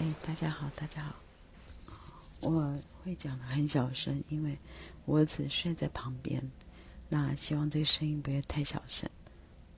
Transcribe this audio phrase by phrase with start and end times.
[0.00, 1.14] 哎，大家好，大家好。
[2.40, 4.56] 我会讲的很小声，因为
[5.04, 6.42] 我儿子睡在旁边。
[7.10, 9.10] 那希望这个声音不要太小声。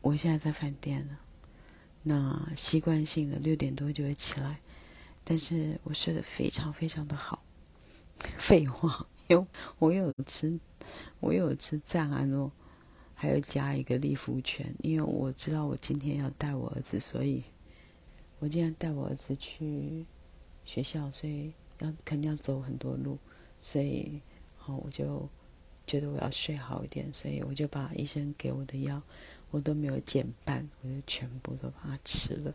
[0.01, 1.19] 我现在在饭店了，
[2.05, 4.61] 那习惯性的六点多就会起来，
[5.25, 7.43] 但是我睡得非常非常的好。
[8.39, 9.45] 废话，有
[9.81, 10.57] 我有吃，
[11.19, 12.53] 我有吃赞安诺，
[13.13, 17.43] 还有加一个利福泉，因为我知道我今天要带我儿子，所以。
[18.39, 20.05] 我今天带我儿子去
[20.65, 23.19] 学校，所以要肯定要走很多路，
[23.61, 24.21] 所以
[24.57, 25.29] 好，我就
[25.87, 29.03] 觉得我要睡好一点，所以我就把医生给我的药，
[29.51, 32.55] 我都没有减半，我就全部都把它吃了。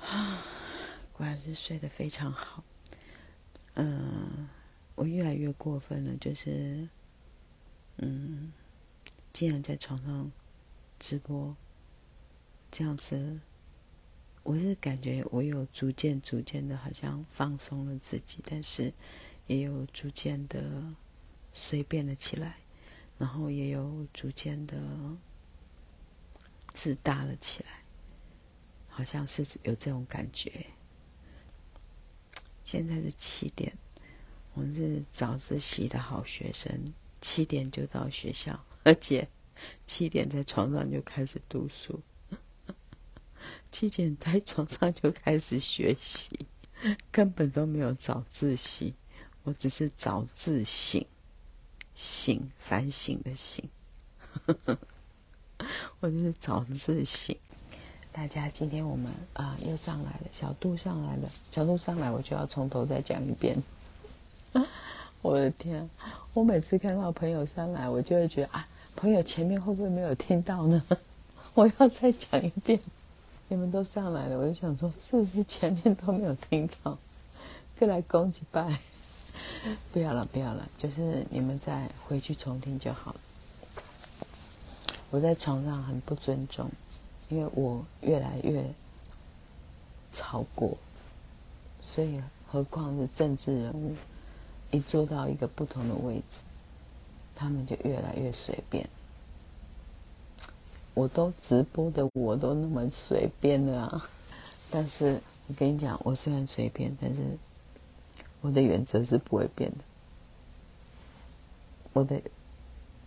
[0.00, 0.44] 啊，
[1.12, 2.62] 果然是睡得非常好。
[3.74, 4.48] 嗯，
[4.94, 6.88] 我越来越过分了，就是
[7.96, 8.52] 嗯，
[9.32, 10.30] 竟然在床上
[10.98, 11.56] 直播
[12.70, 13.40] 这样子。
[14.44, 18.92] 我是感觉我有逐渐、逐渐的，好像放松了自己，但是
[19.46, 20.84] 也有逐渐的
[21.54, 22.58] 随便了起来，
[23.18, 24.76] 然后也有逐渐的
[26.74, 27.82] 自大了起来，
[28.86, 30.66] 好像是有这种感觉。
[32.64, 33.72] 现在是七点，
[34.52, 39.26] 我是早自习的好学生，七点就到学校，而且
[39.86, 41.98] 七点在床上就开始读书。
[43.74, 46.30] 七点在床上就开始学习，
[47.10, 48.94] 根本都没有早自习，
[49.42, 51.04] 我只是早自省，
[51.92, 53.68] 省反省的省，
[55.98, 57.36] 我就是早自省。
[58.12, 63.60] 大家，今天我们啊又上来了，小杜上来了，小杜上来我就要从头再讲一遍。
[65.20, 65.90] 我的天，
[66.32, 70.80] 我每次看到朋友上来，我就会觉得啊，朋友前面会不会没有听到呢？
[71.54, 72.78] 我要再讲一遍。
[73.48, 76.96] 你们都上来了，我就想说，是不是前面都没有听到？
[77.78, 78.78] 过来恭喜拜，
[79.92, 83.20] 不要了，不要了，就是你们再回去重听就好了。
[85.10, 86.70] 我在床上很不尊重，
[87.28, 88.64] 因为我越来越
[90.12, 90.76] 超过，
[91.82, 93.94] 所以何况是政治人物，
[94.70, 96.40] 一坐到一个不同的位置，
[97.36, 98.88] 他们就越来越随便。
[100.94, 104.08] 我都直播的，我都那么随便的啊！
[104.70, 107.22] 但是我跟你讲，我虽然随便，但是
[108.40, 109.76] 我的原则是不会变的。
[111.92, 112.20] 我的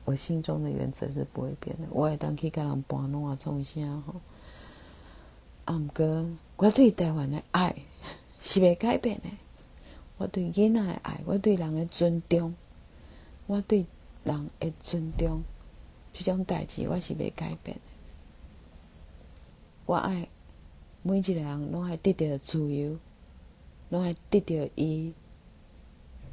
[0.06, 1.84] 我心中的原则是不会变的。
[1.90, 4.16] 我会当去跟人搬弄啊，从啥吼？
[5.66, 6.26] 啊，毋过
[6.58, 7.76] 我对台湾的爱
[8.42, 9.30] 是未改变的。
[10.18, 12.54] 我对囡仔的爱，我对人的尊重，
[13.46, 13.86] 我对
[14.24, 15.44] 人的尊重。
[16.20, 17.82] 这种代志我是未改变的。
[19.86, 20.28] 我爱
[21.04, 22.98] 每一个人拢爱得到自由，
[23.90, 25.14] 拢爱得到伊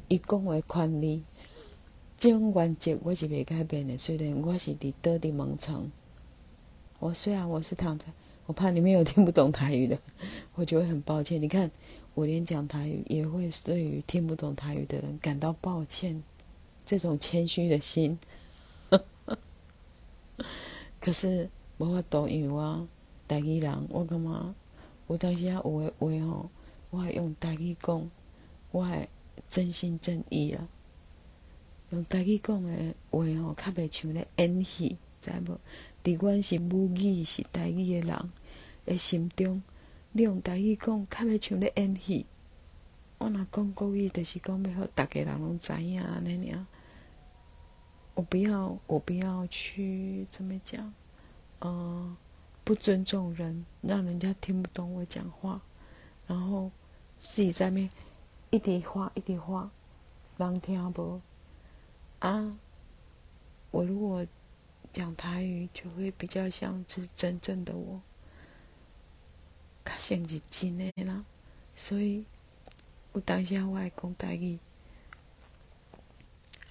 [0.07, 1.23] 伊讲话权利。
[2.17, 3.95] 这种原则我是未改变的。
[3.95, 5.89] 虽然我是伫倒伫门床，
[6.97, 8.05] 我虽然我是躺在，
[8.47, 9.99] 我怕你们有听不懂台语的，
[10.55, 11.39] 我就会很抱歉。
[11.39, 11.69] 你看，
[12.15, 16.23] 我连讲台语也会对于听不懂台语的人感到抱歉，
[16.85, 18.17] 这种谦虚的心。
[20.99, 22.87] 可是无法度，因为我
[23.27, 24.55] 台语人，我感觉
[25.07, 26.49] 有当时啊有诶话吼，
[26.89, 28.09] 我还用台语讲，
[28.71, 29.09] 我会
[29.49, 30.67] 真心真意啊。
[31.91, 35.59] 用台语讲诶话吼，较袂像咧演戏，知无？
[36.03, 38.31] 伫阮是母语是台语诶人
[38.85, 39.61] 诶心中，
[40.11, 42.25] 你用台语讲，较袂像咧演戏。
[43.17, 46.65] 我若讲国语，就是讲要互逐个人拢知影安尼尔。
[48.15, 50.93] 我不要，我不要去怎么讲，
[51.59, 52.15] 嗯、
[52.63, 55.61] 不尊重人，让人家听不懂我讲话，
[56.25, 56.71] 然后
[57.19, 57.87] 自己在那
[58.51, 59.69] 一滴话一滴话，
[60.37, 61.21] 人听不
[62.19, 62.57] 啊？
[63.71, 64.25] 我如果
[64.93, 67.99] 讲台语，就会比较像是真正的我，
[69.83, 71.25] 较像是真的啦，
[71.75, 72.23] 所以
[73.11, 74.57] 有当下我爱讲台语。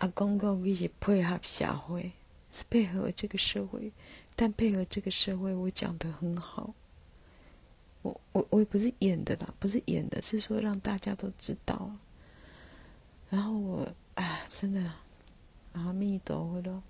[0.05, 2.13] 啊，公共一起配合社会，
[2.53, 3.91] 是配合这个社会，
[4.37, 6.75] 但配合这个社会，我讲得很好。
[8.03, 11.91] 我我我也不是演的啦，不是演的，是说让大家都知道。
[13.31, 14.93] 然后我啊，真的，
[15.73, 16.83] 阿弥陀佛咯。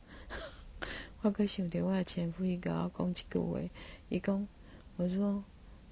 [1.23, 3.61] 我可想到我的前夫一个要讲几个话，
[4.09, 4.45] 一讲
[4.97, 5.45] 我说：“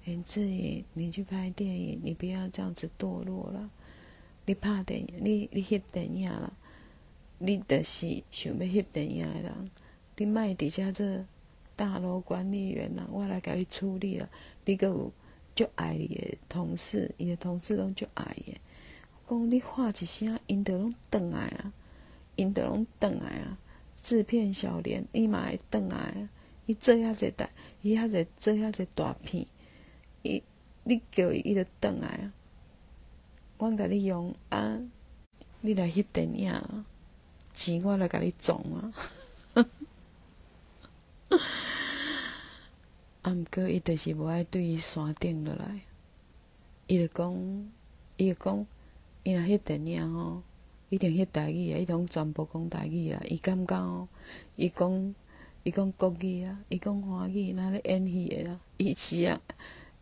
[0.03, 3.69] 林志颖，你去拍电影，你不要这样子堕落了。
[4.45, 6.51] 你拍电影，你你翕电影了。”
[7.45, 9.69] 你就是想要翕电影的人，
[10.15, 11.25] 你莫伫遮做
[11.75, 14.29] 大楼管理员啦，我来甲你处理啦。
[14.63, 15.11] 你阁有
[15.53, 18.55] 就爱你的同事，伊的同事拢就爱的。
[19.27, 21.73] 讲你话一声，因着拢转来啊，
[22.37, 23.57] 因着拢转来啊，
[24.01, 26.29] 制片小莲，伊嘛会转来啊。
[26.65, 27.49] 伊做遐济代，
[27.81, 29.45] 伊遐济做遐济大片，
[30.21, 30.41] 伊
[30.85, 32.31] 你叫伊，伊就转来啊。
[33.57, 34.79] 阮甲你用啊，
[35.59, 36.53] 你来翕电影，
[37.53, 38.93] 钱我来甲你总啊。
[43.23, 45.81] 啊，毋过伊就是无爱对伊山顶落来，
[46.87, 47.33] 伊就讲，
[48.17, 48.67] 伊就讲，
[49.23, 50.43] 伊若翕电影吼，
[50.89, 53.21] 一定翕台语啊，伊拢全部讲台语啦。
[53.25, 54.09] 伊感觉哦，
[54.57, 55.15] 伊讲，
[55.63, 58.59] 伊讲国语啊，伊讲华语，哪咧演戏诶啦？
[58.75, 59.39] 伊是啊，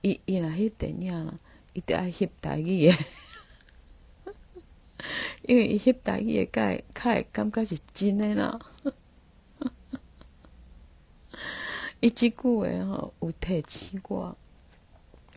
[0.02, 1.38] 伊伊若翕电影啦，
[1.74, 3.06] 伊着爱翕台语诶，
[5.44, 8.60] 因为伊翕台语诶，较会较会感觉是真诶啦。
[12.00, 14.36] 伊即句话吼，有提醒我，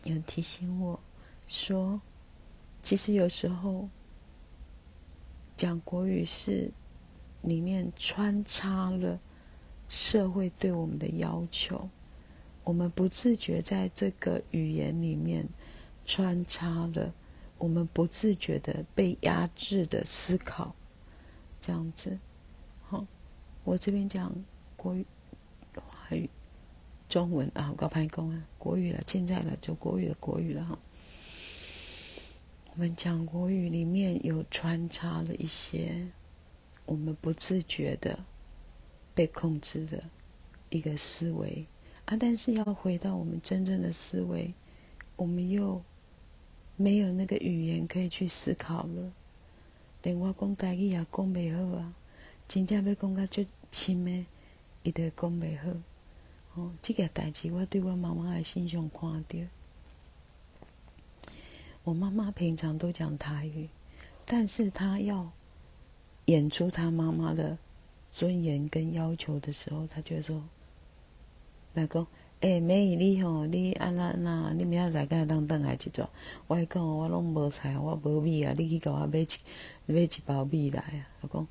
[0.03, 0.99] 有提醒我
[1.47, 2.01] 说，
[2.81, 3.87] 其实有时候
[5.55, 6.71] 讲国语是
[7.43, 9.19] 里面穿插了
[9.87, 11.87] 社会对我们的要求，
[12.63, 15.47] 我们不自觉在这个语言里面
[16.03, 17.13] 穿插了
[17.57, 20.75] 我们不自觉的被压制的思考，
[21.61, 22.17] 这样子。
[22.83, 23.05] 好，
[23.63, 24.33] 我这边讲
[24.75, 25.05] 国语、
[25.75, 26.29] 华语。
[27.07, 30.77] 中文啊，我搞歹讲啊，国语了，现在了就国语的国语了哈。
[32.73, 36.05] 我们讲国语里面有穿插了一些
[36.85, 38.19] 我们不自觉的
[39.13, 40.03] 被控制的
[40.71, 41.65] 一个思维
[42.05, 44.51] 啊，但是要回到我们真正的思维，
[45.15, 45.81] 我们又
[46.77, 49.11] 没有那个语言可以去思考了。
[50.03, 51.93] 连我讲台语也讲不好啊，
[52.47, 54.25] 真正要讲个最亲的，
[54.83, 55.71] 伊都讲不好。
[56.55, 59.39] 哦，这个代志我对我妈妈的心上看到。
[61.83, 63.69] 我妈妈平常都讲台语，
[64.25, 65.31] 但是她要
[66.25, 67.57] 演出她妈妈的
[68.11, 70.43] 尊严跟要求的时候，她就说
[71.75, 72.07] ：“老公，
[72.45, 76.07] 诶，美姨你吼，你安那安那，你明仔载该当当来一桌。”
[76.45, 79.27] 我讲我拢无菜，我无米啊，你去给我买一
[79.87, 81.09] 买一包米来啊。
[81.21, 81.47] 我讲，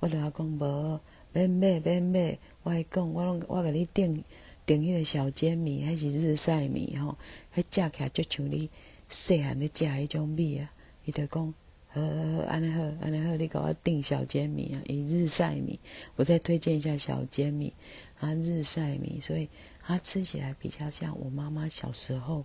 [0.00, 1.00] 我着讲无，
[1.34, 2.38] 免买免买。
[2.62, 4.24] 我讲我拢我给你订。
[4.64, 7.16] 订迄个小煎米还是日晒米吼，
[7.54, 8.70] 迄食起来就像你
[9.08, 10.70] 细汉咧食迄种米啊。
[11.04, 11.54] 伊就讲，
[11.88, 15.78] 好好安尼好，安尼好，你给我订小煎米啊，以日晒米。
[16.16, 17.72] 我再推荐一下小煎米
[18.20, 19.48] 啊，日晒米，所以
[19.88, 22.44] 它吃起来比较像我妈妈小时候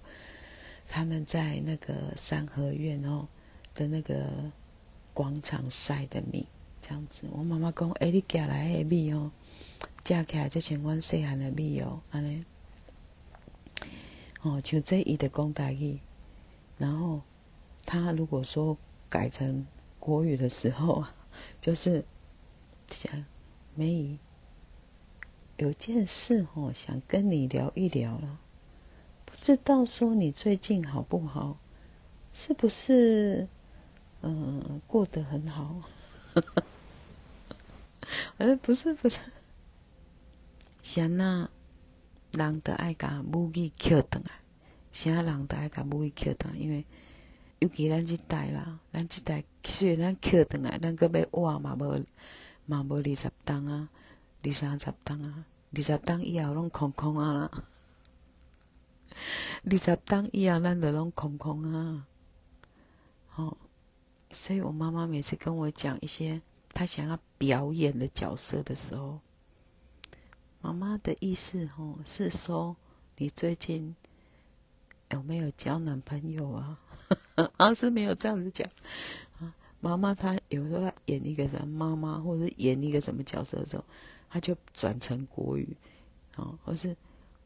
[0.87, 3.27] 他们在那个三合院哦
[3.75, 4.29] 的那个
[5.13, 6.47] 广场晒的米
[6.79, 7.27] 这样子。
[7.29, 9.29] 我妈妈讲，哎、你寄来迄个米哦。
[10.05, 12.45] 食起来就像阮细汉的米哦，安尼
[14.43, 15.99] 哦，像这伊的讲台语，
[16.77, 17.21] 然后
[17.85, 18.77] 他如果说
[19.09, 19.67] 改成
[19.99, 21.05] 国语的时候，
[21.59, 22.05] 就是
[22.87, 23.25] 想
[23.75, 24.17] 美姨
[25.63, 28.37] 有件事哦，想跟你聊一聊了，
[29.23, 31.57] 不知道说你最近好不好，
[32.33, 33.47] 是不是
[34.21, 35.81] 嗯过得很好？
[38.37, 39.21] 反正不是不是。
[40.81, 41.49] 啥那
[42.33, 44.33] 人都爱甲母语扣转来，
[44.91, 46.83] 啥人都爱甲母语扣转来，因为
[47.59, 52.03] 尤其咱这代啦，咱这代虽然咱扣转来，咱阁要活嘛无
[52.65, 53.87] 嘛无二十当啊，
[54.43, 57.63] 二三十当啊，二十当以后拢空空啊啦，
[59.69, 62.05] 二十当以后咱就拢空空啊，
[63.35, 63.57] 哦，
[64.31, 66.41] 所以我妈妈每次跟我讲一些
[66.73, 69.19] 她想要表演的角色的时候。
[70.61, 72.77] 妈妈的意思哦，是说
[73.17, 73.93] 你最近
[75.09, 76.79] 有没有交男朋友啊？
[77.57, 78.65] 啊，是没有这样子讲
[79.41, 79.53] 啊。
[79.81, 83.83] 妈妈她有时候演一个什么妈妈，或者演一个什么角色的时候，
[84.33, 85.77] 他就转成国语
[86.35, 86.97] 啊，而是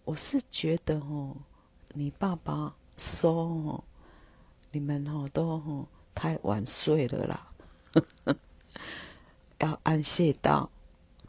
[0.06, 1.36] 我是觉得哦，
[1.90, 3.84] 你爸爸说哦，
[4.72, 7.52] 你们哦都哦太晚睡了啦，
[9.60, 10.70] 要按谢道，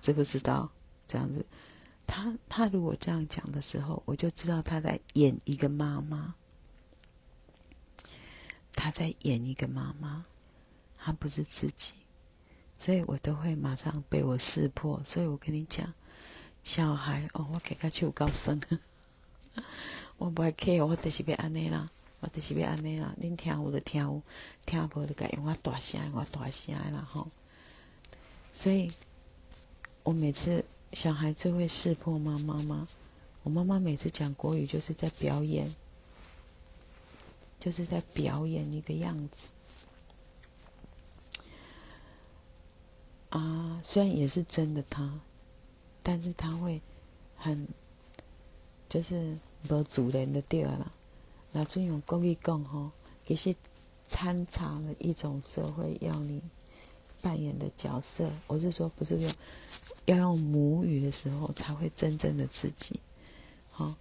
[0.00, 0.70] 知不知道？
[1.08, 1.44] 这样子。
[2.06, 6.36] 他他如果这样讲的时候，我就知道他在演一个妈妈，
[8.74, 10.24] 他在演一个妈妈，
[10.96, 11.94] 他不是自己，
[12.78, 15.02] 所以我都会马上被我识破。
[15.04, 15.92] 所以我跟你讲，
[16.64, 18.60] 小孩哦，我给他去高升，
[20.16, 23.14] 我不爱 care，我就是要安尼啦，我就是要安尼啦。
[23.20, 24.22] 恁听有就听有，
[24.64, 27.28] 听无就改用我大声，我大声啦吼。
[28.52, 28.90] 所以
[30.02, 30.64] 我每次。
[30.94, 32.88] 小孩最会识破妈妈吗？
[33.42, 35.70] 我妈妈每次讲国语就是在表演，
[37.60, 39.50] 就是在表演一个样子。
[43.30, 45.20] 啊，虽然也是真的他，
[46.02, 46.80] 但是他会
[47.36, 47.68] 很，
[48.88, 49.36] 就是
[49.68, 50.92] 无主人的地儿了。
[51.52, 52.90] 那这用国语讲吼，
[53.26, 53.54] 其实
[54.06, 56.42] 掺杂了一种社会要你
[57.20, 58.30] 扮演的角色。
[58.46, 59.30] 我是说，不是用
[60.06, 62.98] 要用母语的时候才会真正的自己。
[63.70, 63.94] 好，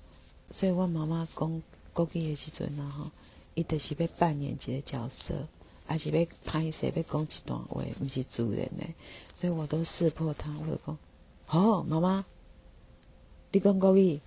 [0.51, 3.11] 所以我妈妈讲国语的时阵啊，吼，
[3.55, 5.33] 伊就是要扮演一个角色。
[5.87, 8.85] 还是要歹势要讲一段话，毋是自然的，
[9.33, 10.53] 所以我都识破他。
[10.59, 10.97] 我就讲，
[11.45, 12.25] 好，妈妈，
[13.53, 14.19] 你讲国语，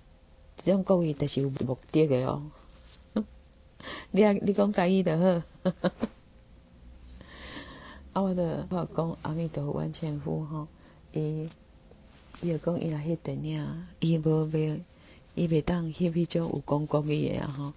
[0.57, 2.41] 这种国语就是有目的的哦。
[4.09, 5.41] 你啊，你讲台语就好。
[8.13, 10.67] 啊，我著我讲阿弥陀万千佛吼，
[11.13, 11.47] 伊
[12.41, 14.81] 伊个讲伊来翕电影，伊无袂，
[15.35, 17.73] 伊袂当翕迄种有讲国语的啊吼，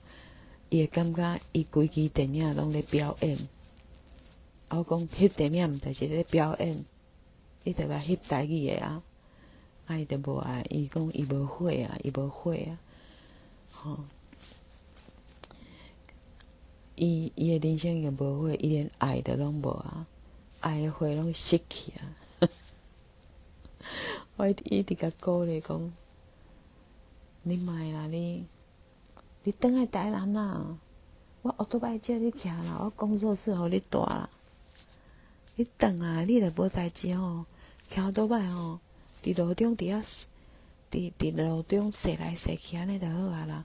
[0.70, 3.36] 伊会感觉伊规支电影拢咧表演。
[4.70, 6.84] 我讲翕电影毋就是咧表演，
[7.62, 9.02] 伊着甲翕台语诶啊，
[9.86, 12.78] 啊伊着无爱，伊讲伊无会啊，伊无会啊，
[13.70, 13.98] 吼，
[16.96, 20.06] 伊伊诶人生又无会，伊连爱着拢无啊，
[20.60, 22.02] 爱诶会拢失去啊。
[24.36, 25.92] 我一直甲鼓励讲，
[27.42, 28.44] 你莫啦，你
[29.44, 30.78] 你倒来台南啦，
[31.42, 34.28] 我后头摆接你徛啦，我工作室互你住啦。
[35.56, 37.46] 你等啊，你若无代志吼，
[37.88, 38.80] 桥倒摆吼，
[39.22, 40.24] 伫路中伫遐，
[40.90, 43.64] 伫伫路中踅来踅去安尼就好啊啦。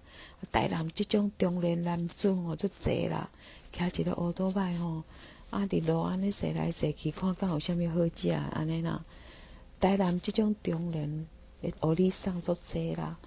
[0.52, 3.28] 台南即种中年男子吼，足侪啦，
[3.74, 5.04] 骑一个乌倒摆吼，
[5.50, 9.04] 啊伫路安尼踅来踅去，看敢有啥物好食安尼啦。
[9.80, 11.26] 台南即种中年，
[11.82, 13.18] 乌里上足侪啦，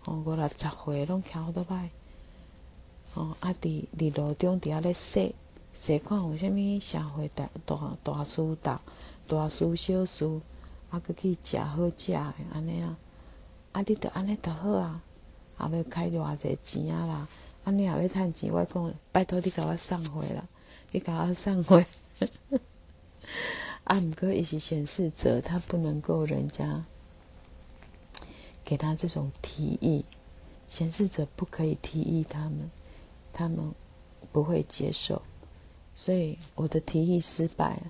[0.00, 1.90] 吼五六十岁拢骑乌倒摆，
[3.12, 5.34] 吼啊伫伫路中伫遐咧踅。
[5.80, 8.80] 谁看有啥物社会大大大事大
[9.28, 10.24] 大事小事，
[10.90, 12.98] 啊，阁去食好食诶，安尼啊，
[13.70, 15.00] 啊，你着安尼着好啊，
[15.56, 17.28] 啊要开偌济钱啊啦，
[17.64, 20.44] 啊，你也要趁钱，我讲拜托你甲我送回啦，
[20.90, 21.86] 你甲我送回，
[23.84, 26.84] 啊，毋过伊是显示者，他不能够人家
[28.64, 30.04] 给他这种提议，
[30.68, 32.68] 显示者不可以提议他们，
[33.32, 33.72] 他们
[34.32, 35.22] 不会接受。
[35.98, 37.82] 所以我的提议失败。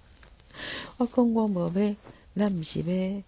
[0.96, 1.94] 我讲我无要，
[2.34, 3.22] 咱毋是要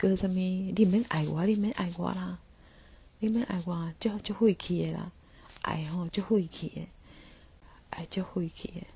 [0.00, 0.32] 过啥物？
[0.32, 2.38] 你免爱我，你免爱我啦！
[3.18, 5.12] 你免爱我，足足晦气的啦！
[5.60, 6.86] 爱吼足晦气的，
[7.90, 8.86] 爱足晦气的。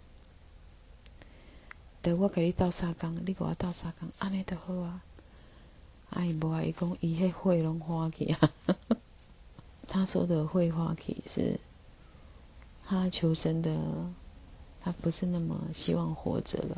[2.01, 5.03] 得我甲你斗相共，你甲我斗相共，安尼著好啊！
[6.09, 8.51] 啊伊无爱，伊讲伊迄火拢花去啊！
[9.87, 11.61] 他说的会花去是，
[12.87, 13.71] 他求生的。
[14.85, 16.77] 他不是那么希望活着了。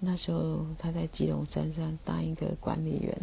[0.00, 3.16] 那时候他在基隆山上当一个管理员，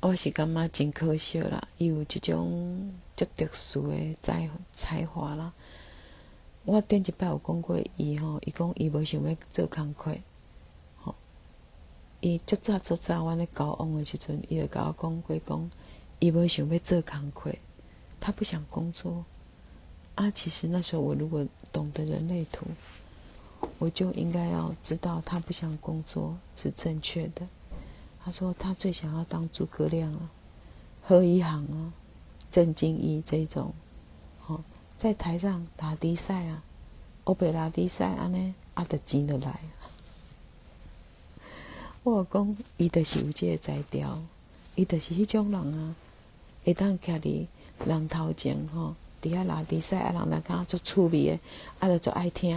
[0.00, 5.54] 我是感觉真可惜啦，伊有这种足特殊的才才华啦。
[6.66, 10.14] 我顶一摆有讲过伊吼，伊讲伊无想要做工课，
[10.98, 11.14] 吼，
[12.20, 15.70] 伊足早足早，阮咧交往的时阵，伊就甲我讲过，讲
[16.18, 17.54] 伊无想要做工课，
[18.20, 19.24] 他不想工作。
[20.16, 22.66] 啊，其实那时候我如果懂得人类图，
[23.78, 27.46] 我就应该要知道他不想工作是正确的。
[28.24, 30.30] 他说他最想要当诸葛亮啊，
[31.02, 31.92] 何以航啊，
[32.50, 33.74] 郑经义这种，
[34.46, 34.64] 哦，
[34.96, 36.62] 在台上打比赛啊，
[37.24, 39.60] 欧北拉比赛安尼，阿的钱就来。
[42.02, 44.18] 我讲伊就是有这个才调，
[44.76, 45.94] 伊就是迄种人啊，
[46.64, 47.46] 会当徛伫
[47.84, 48.94] 人头前吼。
[49.26, 51.40] 底下拉迪赛，啊，人来看做趣味的，
[51.80, 52.56] 啊，就做爱听。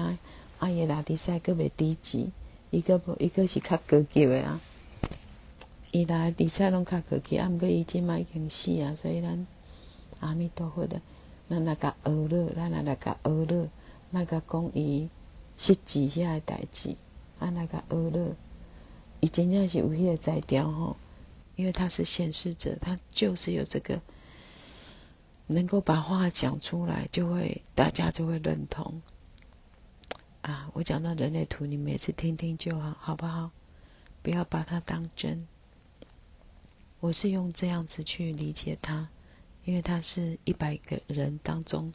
[0.59, 2.29] 啊，伊拉迪赛阁袂低级，
[2.69, 4.61] 伊阁无，伊阁是较高级的啊。
[5.89, 9.47] 伊拉迪赛拢较高级，啊，毋过伊即摆已经死啊，所以咱
[10.19, 11.01] 阿弥陀佛的，
[11.49, 13.67] 咱来甲学乐，咱来来甲学乐，
[14.11, 15.09] 来甲讲伊
[15.57, 16.95] 失志遐个代志，
[17.39, 18.35] 啊，来甲学乐，
[19.21, 20.95] 伊真正是有迄个才调吼，
[21.55, 23.99] 因为他是显示者，他就是有这个。
[25.51, 29.01] 能够把话讲出来，就会大家就会认同。
[30.41, 33.49] 啊，我讲到人类图，你每次听听就好，好不好？
[34.21, 35.47] 不要把它当真。
[36.99, 39.09] 我是用这样子去理解它，
[39.65, 41.91] 因为它是一百个人当中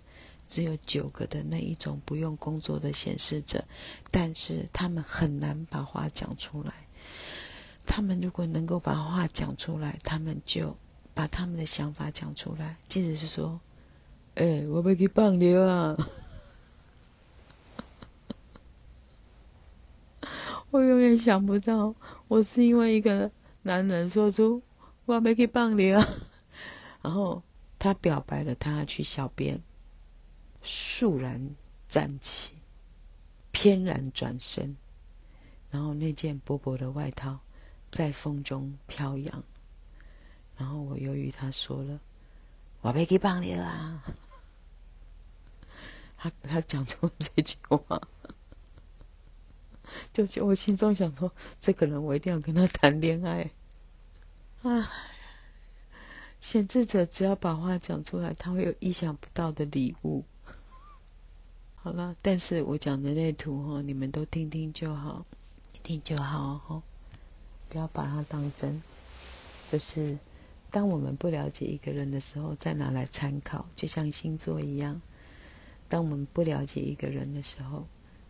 [0.48, 3.64] 只有九个的那一种不用工作的显示者，
[4.10, 6.72] 但是他们很难把话讲出来。
[7.86, 10.76] 他们如果能够把话讲出来，他们就
[11.14, 13.60] 把他们的想法讲出来，即使是说，
[14.34, 15.96] 哎、欸，我要去放尿啊！
[20.70, 21.94] 我永远想不到，
[22.26, 23.30] 我是因为一个
[23.62, 24.60] 男人说出
[25.04, 26.04] 我要去放尿，
[27.00, 27.40] 然后
[27.78, 29.62] 他表白了，他要去小便，
[30.62, 31.54] 肃然
[31.88, 32.54] 站起，
[33.52, 34.76] 翩然转身，
[35.70, 37.38] 然后那件薄薄的外套
[37.92, 39.44] 在风中飘扬。
[40.56, 41.98] 然后我由于他说了，
[42.80, 44.04] 我要去放尿啊，
[46.16, 48.00] 他他讲出这句话，
[50.14, 53.50] 就就我心中想说，这个人我一定要跟他谈恋爱。
[54.62, 54.90] 啊，
[56.40, 60.24] 显示者只要把话讲出来，他会有意想不到的礼物。
[61.74, 65.26] 好了，但是我讲的那图哈，你们都听听就好，
[65.82, 66.82] 听就好哈，
[67.68, 68.80] 不要把它当真，
[69.72, 70.16] 就是。
[70.74, 75.00] 当我们不了解一个人的时候，再拿来参考，就像星座一样。
[75.88, 77.86] 当我们不了解一个人的时候，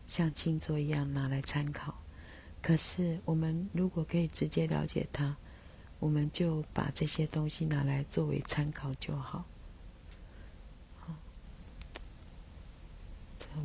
[0.07, 1.95] 像星座一样拿来参考。
[2.61, 5.35] 可是，我们如果可以直接了解他，
[5.99, 9.47] 我们就把这些东西拿来作为参考就好。
[11.01, 11.15] 好，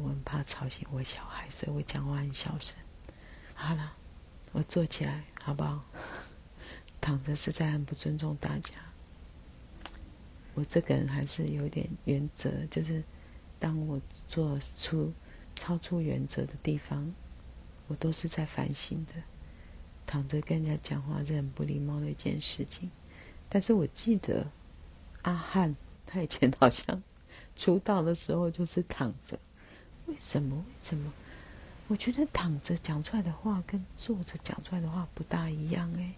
[0.01, 2.77] 我很怕吵醒我小孩，所以我讲话很小声。
[3.53, 3.91] 好了，
[4.53, 5.83] 我坐起来，好不好？
[7.09, 8.75] 躺着实在很不尊重大家。
[10.53, 13.03] 我这个人还是有点原则，就是
[13.57, 15.11] 当我做出
[15.55, 17.11] 超出原则的地方，
[17.87, 19.13] 我都是在反省的。
[20.05, 22.91] 躺着跟人家讲话是很不礼貌的一件事情。
[23.49, 24.45] 但是我记得
[25.23, 25.75] 阿汉
[26.05, 27.01] 他以前好像
[27.55, 29.39] 出道的时候就是躺着。
[30.05, 30.57] 为什么？
[30.57, 31.11] 为什么？
[31.87, 36.13] 我觉得躺着讲出来的话跟坐着讲出来的话不大一样哎。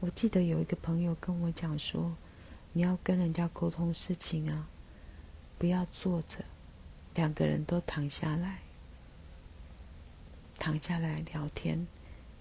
[0.00, 2.14] 我记得有一个朋友跟我讲说，
[2.74, 4.68] 你要跟人家沟通事情啊，
[5.58, 6.44] 不要坐着，
[7.14, 8.58] 两个人都躺下来，
[10.58, 11.86] 躺下来聊天，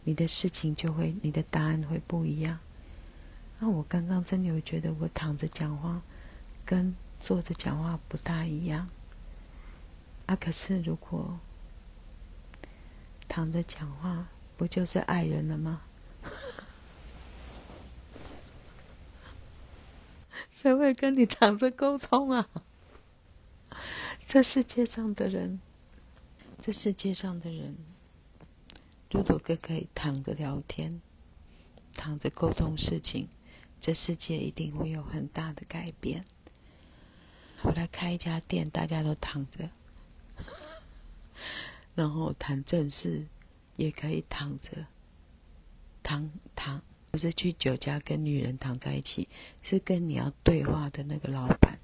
[0.03, 2.59] 你的事情就会，你的答案会不一样。
[3.59, 6.01] 那我刚刚真的有觉得，我躺着讲话
[6.65, 8.89] 跟坐着讲话不大一样。
[10.25, 11.39] 啊，可是如果
[13.29, 15.81] 躺着讲话，不就是爱人了吗？
[20.55, 22.49] 谁会跟你躺着沟通啊？
[24.25, 25.59] 这世界上的人，
[26.61, 27.75] 这世界上的人，
[29.11, 31.01] 如果都可以躺着聊天，
[31.93, 33.27] 躺着沟通事情，
[33.81, 36.23] 这世界一定会有很大的改变。
[37.63, 39.69] 我来开一家店，大家都躺着，
[41.95, 43.27] 然后谈正事，
[43.75, 44.85] 也可以躺着，
[46.01, 46.81] 躺躺。
[47.15, 49.25] 不是去酒家跟女人躺在一起，
[49.61, 51.79] 是跟你要对话的那个老板。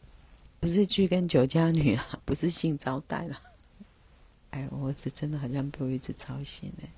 [0.60, 3.40] 不是去跟酒家女啊，不是性招待了。
[4.50, 6.90] 哎，我儿子真的好像被我一直吵醒哎，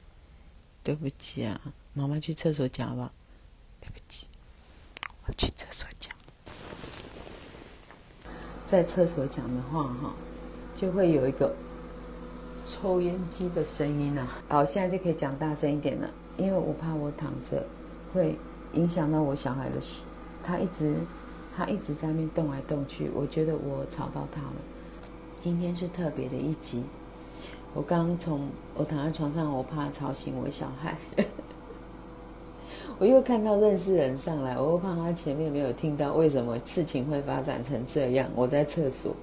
[0.81, 1.61] 对不起啊，
[1.93, 3.13] 妈妈去厕所讲吧。
[3.79, 4.25] 对不起，
[5.27, 6.11] 我去厕所讲。
[8.65, 10.11] 在厕所讲的话哈，
[10.73, 11.55] 就会有一个
[12.65, 14.27] 抽烟机的声音啊。
[14.49, 17.63] 好，现在就可以讲大声一点了，因为我怕我躺着。
[18.13, 18.37] 会
[18.73, 19.79] 影响到我小孩的，
[20.43, 20.95] 他一直
[21.55, 24.55] 他一直在那边动来动去，我觉得我吵到他了。
[25.39, 26.83] 今天是特别的一集，
[27.73, 30.95] 我刚从我躺在床上，我怕吵醒我小孩，
[32.97, 38.29] 我又看到认识人上来，我又怕他前面没有听到为什么事情会发展成这样。
[38.35, 39.13] 我在厕所，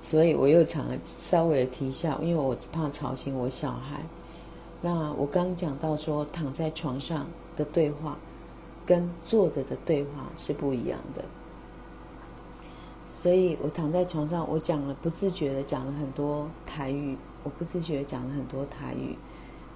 [0.00, 4.00] 所以我又常稍微提笑，因为我怕吵醒我小孩。
[4.82, 8.16] 那我刚讲到说，躺在床上的对话，
[8.86, 11.22] 跟坐着的对话是不一样的。
[13.10, 19.16] 所以我躺在床上，我讲了不自觉的讲了很多台语，我不自觉讲了很多台语。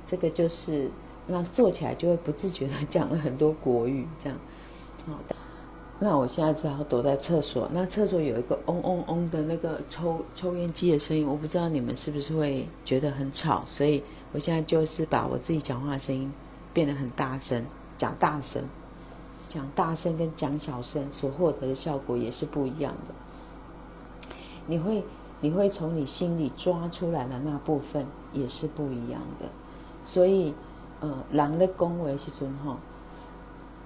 [0.06, 0.90] 这个就是，
[1.26, 4.38] 那坐起来就会不自觉的讲了很多国语，这样。
[5.06, 5.36] 好的，
[5.98, 7.68] 那我现在只好躲在厕所。
[7.74, 14.02] 那厕所有一个嗡嗡嗡的那个抽抽烟机的声音，我不知道你们是不是会觉得很吵，所以。
[14.34, 16.30] 我现在就是把我自己讲话的声音
[16.72, 17.64] 变得很大声，
[17.96, 18.64] 讲大声，
[19.46, 23.14] 讲大声跟讲小声所获得的效果也是不一样的。
[24.66, 25.04] 你会，
[25.40, 29.46] 你会从你心里抓出来的那部分也是不一样的。
[30.02, 30.52] 所以，
[30.98, 32.76] 呃，人咧讲话的时阵吼，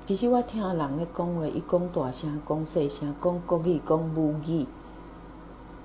[0.07, 4.67] 其实我听人咧讲话，伊讲大声，讲细声，讲国语，讲母语，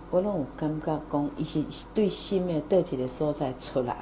[0.09, 1.61] 我拢有感觉讲，伊是
[1.93, 3.97] 对心的倒一个所在出来。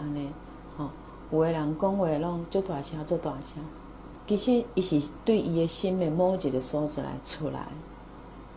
[0.00, 0.28] 安尼，
[0.76, 0.88] 吼，
[1.30, 3.62] 有个人讲话拢做大声，做大声，
[4.26, 7.66] 其实伊是对伊的心的某一个所在来出来。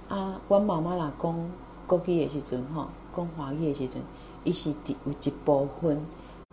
[0.07, 1.51] 啊，阮妈妈若讲
[1.85, 4.01] 国语的时阵吼，讲华语的时阵，
[4.43, 5.99] 伊是有一部分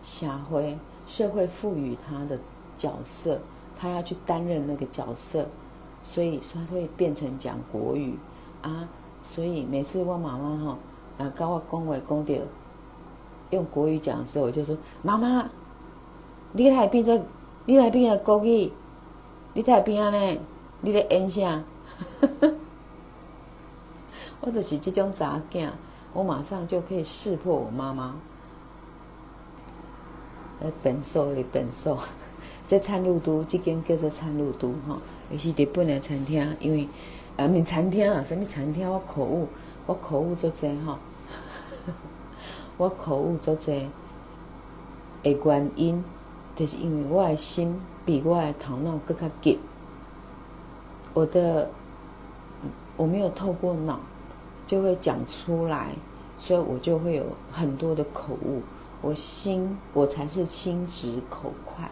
[0.02, 0.76] 社会
[1.06, 2.38] 社会赋予他的
[2.76, 3.38] 角色，
[3.78, 5.46] 他要去担任那个角色，
[6.02, 8.18] 所以他会变成讲国语
[8.62, 8.88] 啊。
[9.22, 10.76] 所以每次我妈妈吼
[11.18, 12.34] 啊，跟我讲话讲到
[13.50, 15.48] 用国语讲的时候，我就说：妈妈，
[16.52, 17.22] 你来变成，
[17.66, 18.72] 你来变成国语，
[19.54, 20.38] 你在边啊呢？
[20.80, 21.62] 你在演啥？
[24.40, 25.68] 我就是这种查囝，
[26.14, 28.14] 我马上就可以识破我妈妈。
[30.60, 31.96] 呃，变数的变数，
[32.66, 34.96] 在参路都这间叫做参路都哈，
[35.30, 36.88] 也是日本的餐厅，因为
[37.36, 39.48] 呃，名餐厅啊，什么餐厅，我口误，
[39.86, 40.98] 我口误做侪哈，
[42.80, 43.84] 我口误做侪
[45.22, 46.02] 的原因，
[46.56, 49.58] 就是因为我的心比我的头脑更加急，
[51.12, 51.68] 我的
[52.96, 54.00] 我没有透过脑。
[54.66, 55.92] 就会讲出来，
[56.38, 58.62] 所以我就会有很多的口误。
[59.02, 61.90] 我心，我才是心直口快。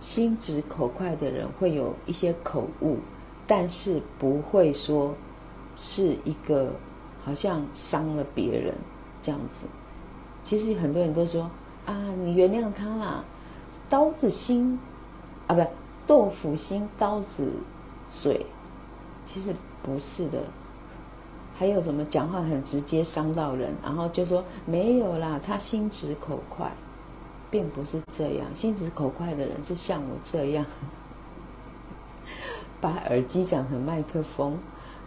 [0.00, 2.96] 心直口快的人会有一些口误，
[3.46, 5.14] 但是不会说
[5.76, 6.72] 是一个
[7.22, 8.74] 好像伤了别人
[9.20, 9.66] 这样子。
[10.44, 11.50] 其实很多人都说
[11.86, 13.24] 啊，你原谅他啦，
[13.88, 14.78] 刀子心
[15.48, 15.66] 啊，不
[16.06, 17.50] 豆腐心，刀子
[18.08, 18.46] 嘴，
[19.24, 19.52] 其实
[19.82, 20.38] 不是的。
[21.56, 26.70] 还有什么讲话很直接伤到人，然后就说没有啦，他心直口快，
[27.50, 28.46] 并不是这样。
[28.54, 30.66] 心直口快的人是像我这样，
[32.82, 34.58] 把耳机讲成麦克风，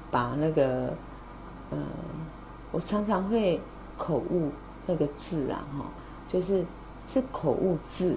[0.09, 0.93] 把那个，
[1.69, 1.77] 呃，
[2.71, 3.59] 我常常会
[3.97, 4.49] 口误
[4.87, 5.85] 那个字啊，哈，
[6.27, 6.65] 就是
[7.07, 8.15] 是口误字，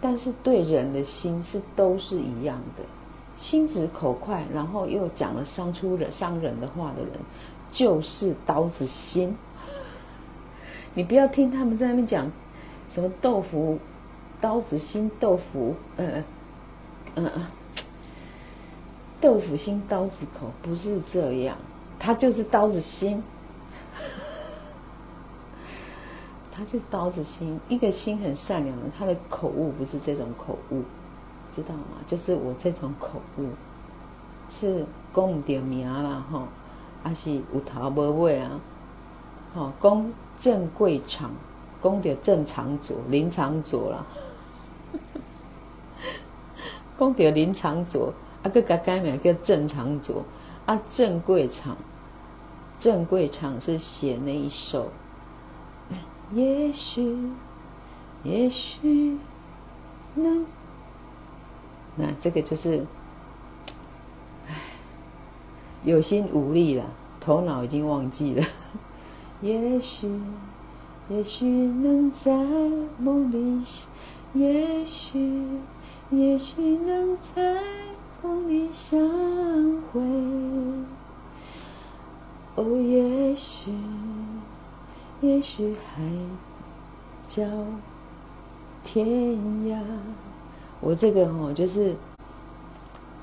[0.00, 2.82] 但是对人的心是都是一样的。
[3.34, 7.12] 心直口快，然后又讲了伤出人伤人的话的人。
[7.70, 9.34] 就是刀子心，
[10.92, 12.30] 你不要听他们在那边讲
[12.90, 13.78] 什么豆腐
[14.42, 16.22] 刀子心豆腐，呃，
[17.14, 17.46] 嗯嗯，
[19.22, 21.56] 豆腐心刀子口，不是这样，
[21.98, 23.22] 他就是刀子心，
[26.52, 30.82] 他就是刀子心，一个心很善良的，他的口误不是这种口误，
[31.50, 31.82] 知道吗？
[32.06, 33.48] 就是我这种口误，
[34.50, 36.42] 是讲唔到名啦，吼。
[37.04, 38.60] 还是有头无尾啊！
[39.52, 41.32] 好，讲正贵场，
[41.82, 44.06] 讲到正常左林长佐啦，
[46.96, 50.22] 讲到林长佐，啊，搁改改名叫正常左
[50.64, 50.80] 啊。
[50.88, 51.76] 正贵场，
[52.78, 54.88] 正贵场是写那一首，
[56.34, 57.16] 也许，
[58.24, 59.18] 也许
[60.14, 60.44] 能，
[61.96, 62.84] 那这个就是。
[65.84, 66.84] 有心无力了，
[67.18, 68.46] 头脑已经忘记了。
[69.42, 70.08] 也许，
[71.08, 72.30] 也许能在
[72.98, 73.60] 梦里，
[74.32, 75.44] 也许，
[76.10, 77.60] 也许能在
[78.22, 79.00] 梦里相
[79.92, 80.00] 会。
[82.54, 83.72] 哦，也许，
[85.22, 86.02] 也许海
[87.28, 87.44] 角
[88.82, 89.78] 天涯。
[90.80, 91.94] 我这个哦，就是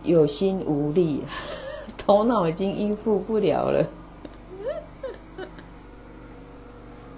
[0.04, 1.24] 有心无力。
[1.98, 3.86] 头脑已经应付不了了，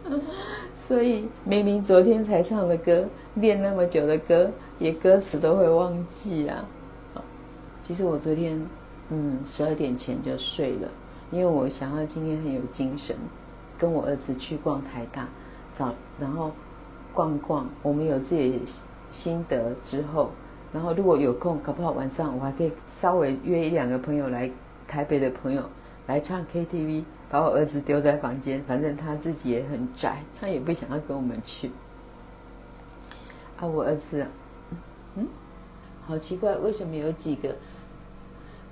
[0.75, 6.65] 所以明明昨天才唱的歌，练那么久的歌，也歌词都会忘记啊。
[7.83, 8.59] 其实我昨天，
[9.09, 10.89] 嗯，十二点前就睡了，
[11.31, 13.15] 因为我想要今天很有精神，
[13.81, 15.27] 跟我儿子去逛台大，
[15.73, 16.51] 找，然后
[17.11, 18.61] 逛逛，我们有自己
[19.09, 20.29] 心得之后，
[20.71, 24.51] 然后如果有空，搞不好晚上我还可以稍微约一两个朋友来。
[24.87, 25.63] 台北的朋友
[26.07, 31.71] 来唱 KTV，把我儿子丢在房间，反正他自己也很宅，他也不想要跟我们去。
[33.57, 34.27] 啊，我儿子，
[35.15, 35.25] 嗯，
[36.05, 37.55] 好奇怪，为什么有几个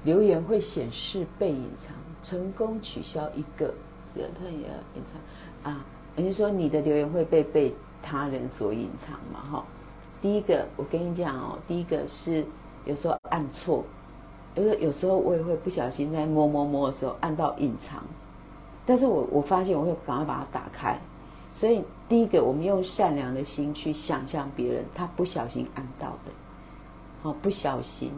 [0.03, 1.95] 留言会显示被隐藏？
[2.21, 3.73] 成功取消一个，
[4.13, 5.85] 这个他也要隐藏啊？
[6.15, 9.39] 也就是说，你的留言会被被他人所隐藏嘛？
[9.41, 9.65] 哈，
[10.21, 12.45] 第一个，我跟你讲哦，第一个是
[12.85, 13.83] 有时候按错。
[14.55, 18.03] 因为有时候我也会不小心在摸摸摸的时候按到隐藏，
[18.83, 20.99] 但是我我发现我会赶快把它打开。
[21.51, 26.31] 所以第一个，我们用善良的心去想象别人他不小心按到的，
[27.21, 28.11] 好，不小心，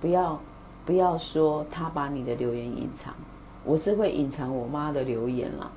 [0.00, 0.38] 不要
[0.84, 3.14] 不要说他把你的留言隐藏，
[3.64, 5.70] 我是会隐藏我妈的留言啦。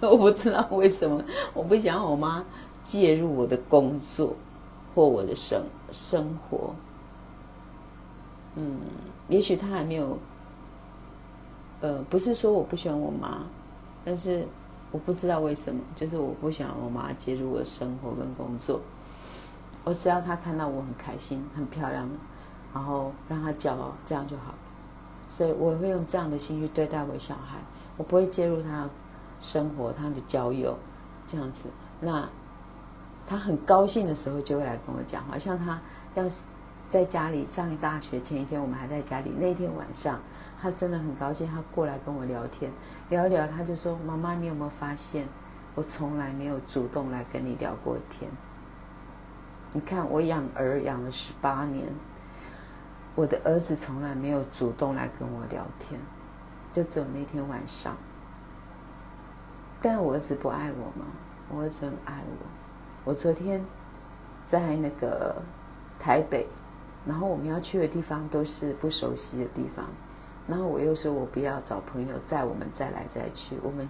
[0.00, 1.22] 我不知道为什么，
[1.54, 2.44] 我不想我妈
[2.82, 4.34] 介入我的工作
[4.94, 6.74] 或我的生生活。
[8.56, 8.78] 嗯，
[9.28, 10.18] 也许他还没有，
[11.80, 13.38] 呃，不是说我不喜欢我妈，
[14.04, 14.46] 但是
[14.92, 18.80] 我不知道为什么，就是我不想我妈介入我的生活跟工作。
[19.84, 22.08] 我只要她看到我很开心、很漂亮，
[22.72, 24.54] 然后让她骄傲，这样就好。
[25.34, 27.58] 所以我会用这样的心去对待我小孩，
[27.96, 28.88] 我不会介入他
[29.40, 30.78] 生活、他的交友，
[31.26, 31.68] 这样子。
[31.98, 32.28] 那
[33.26, 35.80] 他很高兴的时候就会来跟我讲话，像他
[36.14, 36.42] 要是。
[36.86, 39.30] 在家里上一大学前一天，我们还在家里。
[39.40, 40.20] 那天晚上，
[40.60, 42.70] 他真的很高兴，他过来跟我聊天，
[43.08, 45.26] 聊一聊，他就说：“妈妈，你有没有发现，
[45.74, 48.30] 我从来没有主动来跟你聊过天？
[49.72, 51.88] 你看，我养儿养了十八年，
[53.14, 56.00] 我的儿子从来没有主动来跟我聊天，
[56.72, 57.96] 就只有那天晚上。
[59.80, 61.06] 但我儿子不爱我吗？
[61.50, 62.46] 我儿子很爱我。
[63.04, 63.64] 我昨天
[64.46, 65.42] 在那个
[65.98, 66.46] 台北。”
[67.06, 69.84] 然后我们要去的地方都是不熟悉的地方，
[70.48, 73.86] 然后我又说我不要找朋友载我们再来再去，我们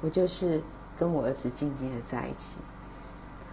[0.00, 0.62] 我就是
[0.96, 2.60] 跟我儿子静静的在一起。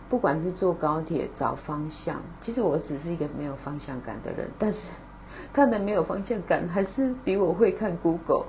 [0.07, 4.91] 不管是坐高铁找方向，其实我儿子是一个没有方向感的人，但是
[5.53, 8.45] 他的没有方向感还是比我会看 Google。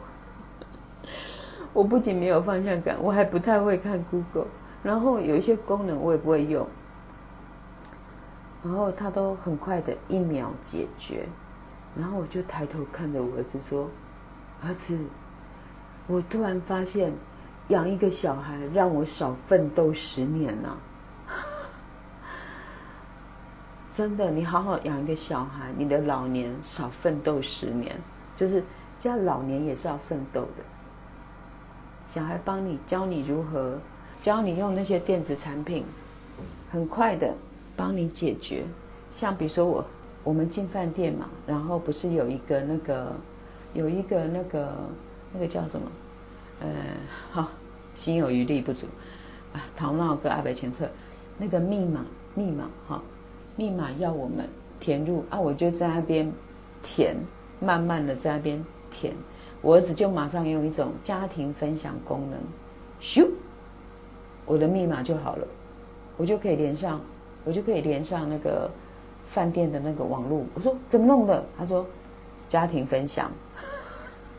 [1.73, 4.47] 我不仅没有方向感，我还不太会看 Google，
[4.83, 6.67] 然后有一些功能我也不会用。
[8.63, 11.27] 然后他都很快的一秒解决，
[11.97, 13.91] 然后我就抬头看着我儿子说
[14.63, 14.99] ：“儿子，
[16.07, 17.13] 我突然发现，
[17.69, 20.79] 养一个小孩让我少奋斗十年了。
[23.93, 27.95] 真的，你好好养一个小孩，你的老年少奋斗十年，
[28.35, 28.65] 就是
[28.99, 30.65] 叫，老年也是要奋斗的。
[32.07, 33.79] 小孩帮你教你如何，
[34.23, 35.85] 教你用那些电子产品，
[36.71, 37.33] 很快的。”
[37.75, 38.65] 帮你解决，
[39.09, 39.85] 像比如说我，
[40.23, 43.11] 我们进饭店嘛，然后不是有一个那个，
[43.73, 44.75] 有一个那个
[45.33, 45.91] 那个叫什么？
[46.61, 46.69] 呃，
[47.31, 47.49] 好，
[47.95, 48.87] 心有余力不足
[49.55, 50.87] 啊，头脑跟阿北前侧
[51.39, 53.03] 那个密码，密码哈，
[53.57, 54.49] 密码要我们
[54.81, 56.33] 填入啊，我就在那边
[56.83, 57.17] 填，
[57.61, 59.15] 慢慢的在那边填，
[59.61, 62.39] 我儿子就马上用一种家庭分享功能，
[63.01, 63.29] 咻，
[64.47, 65.47] 我的密码就好了，
[66.17, 67.01] 我就可以连上。
[67.45, 68.71] 我就可以连上那个
[69.27, 70.45] 饭店的那个网络。
[70.55, 71.45] 我说怎么弄的？
[71.59, 71.85] 他说
[72.49, 73.29] 家庭分享。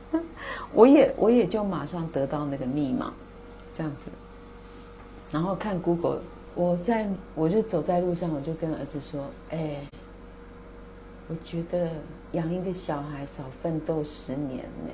[0.72, 3.14] 我也我也就马上得到那个密码，
[3.74, 4.10] 这样子。
[5.30, 6.22] 然后看 Google，
[6.56, 9.88] 我在我就走在路上，我就跟儿子说：“哎，
[11.28, 11.90] 我觉得
[12.34, 14.92] 养一个小孩少奋斗十年呢，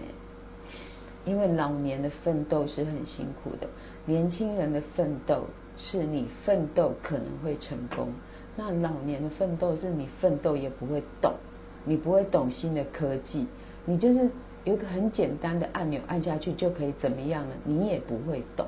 [1.26, 3.68] 因为老年的奋斗是很辛苦的，
[4.06, 5.44] 年轻人的奋斗。”
[5.82, 8.10] 是你奋斗可能会成功，
[8.58, 11.34] 那老年的奋斗是你奋斗也不会懂，
[11.86, 13.48] 你不会懂新的科技，
[13.86, 14.30] 你就是
[14.66, 18.68] 有一个很简单的按钮按下去就可以怎么样了，你也不会懂。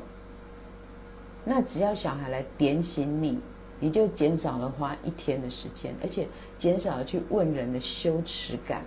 [1.43, 3.39] 那只要小孩来点醒你，
[3.79, 6.27] 你就减少了花一天的时间，而且
[6.57, 8.83] 减少了去问人的羞耻感。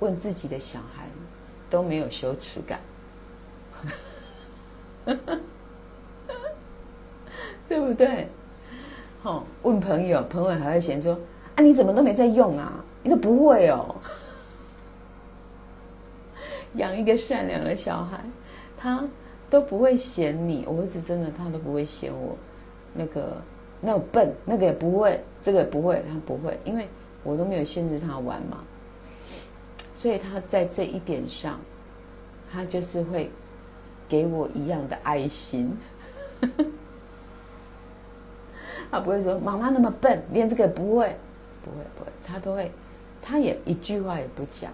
[0.00, 1.06] 问自己的小孩
[1.70, 2.80] 都没有羞耻感。
[7.68, 8.28] 对不对？
[9.22, 11.16] 哦，问朋友，朋友还会嫌说
[11.54, 12.72] ：“啊，你怎么都没在用啊？
[13.02, 13.94] 你都不会哦。
[16.74, 18.20] ”养一个善良的小孩，
[18.76, 19.06] 他
[19.52, 20.64] 都不会嫌你。
[20.66, 22.34] 我儿子真的，他都不会嫌我
[22.94, 23.36] 那个
[23.82, 26.88] 那么笨，那个也不会，这个也不会，他不会，因为
[27.22, 28.64] 我都没有限制他玩嘛。
[29.92, 31.60] 所以他在这一点上，
[32.50, 33.30] 他就是会
[34.08, 35.76] 给我一样的爱心。
[38.90, 41.14] 他不会说妈妈那么笨，连这个不会，
[41.62, 42.72] 不会不会，他都会，
[43.20, 44.72] 他也一句话也不讲，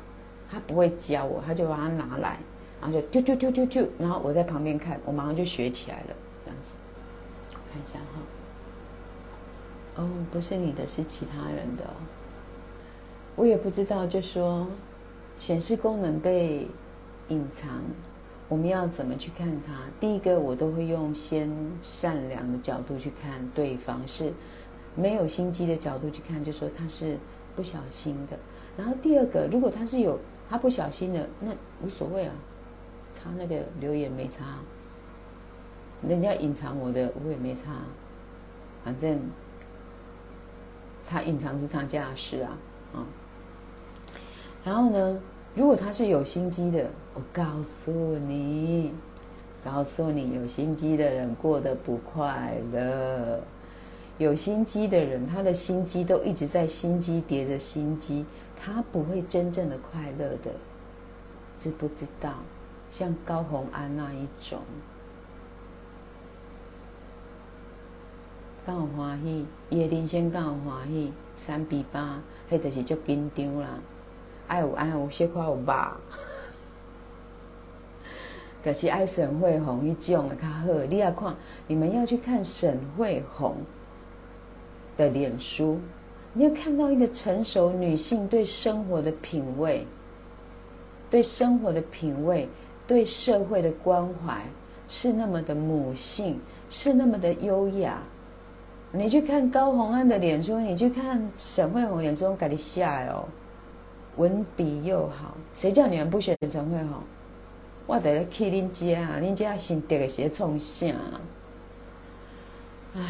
[0.49, 2.39] 他不会教我，他就把它拿来，
[2.81, 6.75] 然后就啾啾啾啾啾，然后我在旁边看，我马上就学起来了，这样子，
[7.73, 7.99] 看一下
[9.95, 11.85] 哈，哦，不是你的，是其他人的，
[13.37, 14.67] 我也不知道，就说
[15.37, 16.69] 显示功能被
[17.29, 17.69] 隐藏。
[18.49, 19.75] 我们要怎么去看它？
[20.01, 24.33] 第一个，我都会用先善良的角度去看对方，是
[24.95, 27.19] 没有心机的角度去看，就说他是
[27.55, 28.39] 不小心的。
[28.75, 31.51] 然后第二个，如果他是有他不小心的，那
[31.85, 32.33] 无所谓啊，
[33.13, 34.59] 差那个留言没差，
[36.07, 37.71] 人家隐藏我的我也没差，
[38.85, 39.21] 反正
[41.07, 42.59] 他隐藏是他家的事啊，
[42.95, 43.07] 啊。
[44.65, 45.21] 然后呢，
[45.55, 46.87] 如果他是有心机的。
[47.15, 48.93] 我告诉你，
[49.65, 53.41] 告诉你，有心机的人过得不快乐。
[54.19, 58.25] 有心机的人，他的心机都一直在心机叠着心机，
[58.57, 60.53] 他不会真正的快乐的，
[61.57, 62.35] 知不知道？
[62.91, 64.61] 像高红安那一种，
[68.67, 72.21] 敢有欢喜，伊的人生敢有欢喜，三比八，
[72.51, 73.69] 迄就是足紧张啦，
[74.47, 75.75] 爱有爱有小可有肉，
[78.63, 81.35] 可是爱沈慧红一种的较好，你要看，
[81.67, 83.57] 你们要去看沈慧红。
[84.97, 85.79] 的脸书，
[86.33, 89.87] 你要看到一个成熟女性对生活的品味，
[91.09, 92.49] 对生活的品味，
[92.89, 94.43] 对社会的关怀，
[94.89, 98.03] 是那么的母性，是那么的优雅。
[98.91, 103.29] 你去看高虹安的脸书，你去看沈慧红脸书，给你下哦，
[104.17, 106.95] 文笔又好，谁叫你们不选沈慧红？
[107.87, 110.87] 我得去恁家，恁家心得个些冲啥？
[112.97, 113.03] 唉。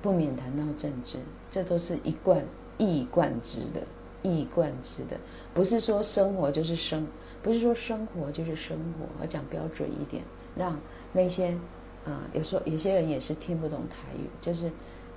[0.00, 2.44] 不免谈到政治，这都是一贯
[2.76, 3.80] 一以贯之的，
[4.22, 5.16] 一以贯之的。
[5.52, 7.06] 不是说生活就是生，
[7.42, 9.06] 不是说生活就是生活。
[9.20, 10.22] 我讲标准一点，
[10.56, 10.78] 让
[11.12, 11.56] 那些
[12.04, 14.70] 啊、有时候有些人也是听不懂台语，就是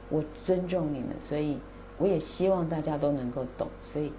[0.09, 1.57] 我尊重你们，所以
[1.97, 3.67] 我也希望大家都能够懂。
[3.81, 4.13] 所以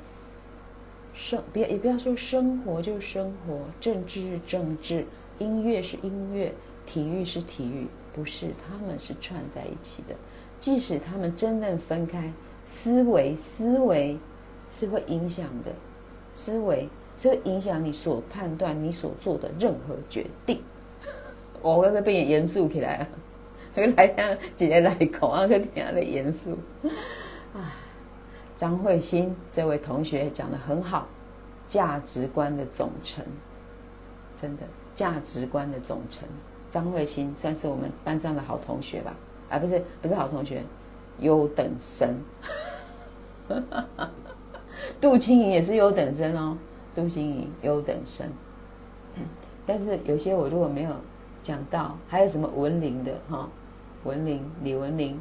[1.13, 5.07] 生不要也不要说生活就是生活，政治是政治，
[5.39, 6.53] 音乐是音乐，
[6.85, 10.17] 体育是体育，不是，他们是串在一起的。
[10.59, 12.33] 即使他们真正分开，
[12.65, 14.19] 思维思维
[14.71, 15.73] 是会影响的，
[16.35, 20.63] 思维是会影响你所判断、你所做的任何决定。
[21.63, 23.09] 我刚才变严肃起来了，
[23.97, 26.57] 来呀，直接来口啊，个听的严肃。
[27.55, 27.73] 唉，
[28.57, 31.09] 张慧欣这位同学讲的很好，
[31.67, 33.25] 价值观的总成，
[34.37, 34.63] 真的
[34.95, 36.29] 价值观的总成。
[36.69, 39.17] 张慧欣算是我们班上的好同学吧。
[39.49, 40.63] 啊，不是不是好同学，
[41.21, 42.15] 优等生。
[45.01, 46.57] 杜青怡也是优等生哦，
[46.95, 48.31] 杜青怡优等生。
[49.65, 50.91] 但是有些我如果没有
[51.43, 53.49] 讲到，还有什么文玲的哈，
[54.05, 55.21] 文玲李文玲，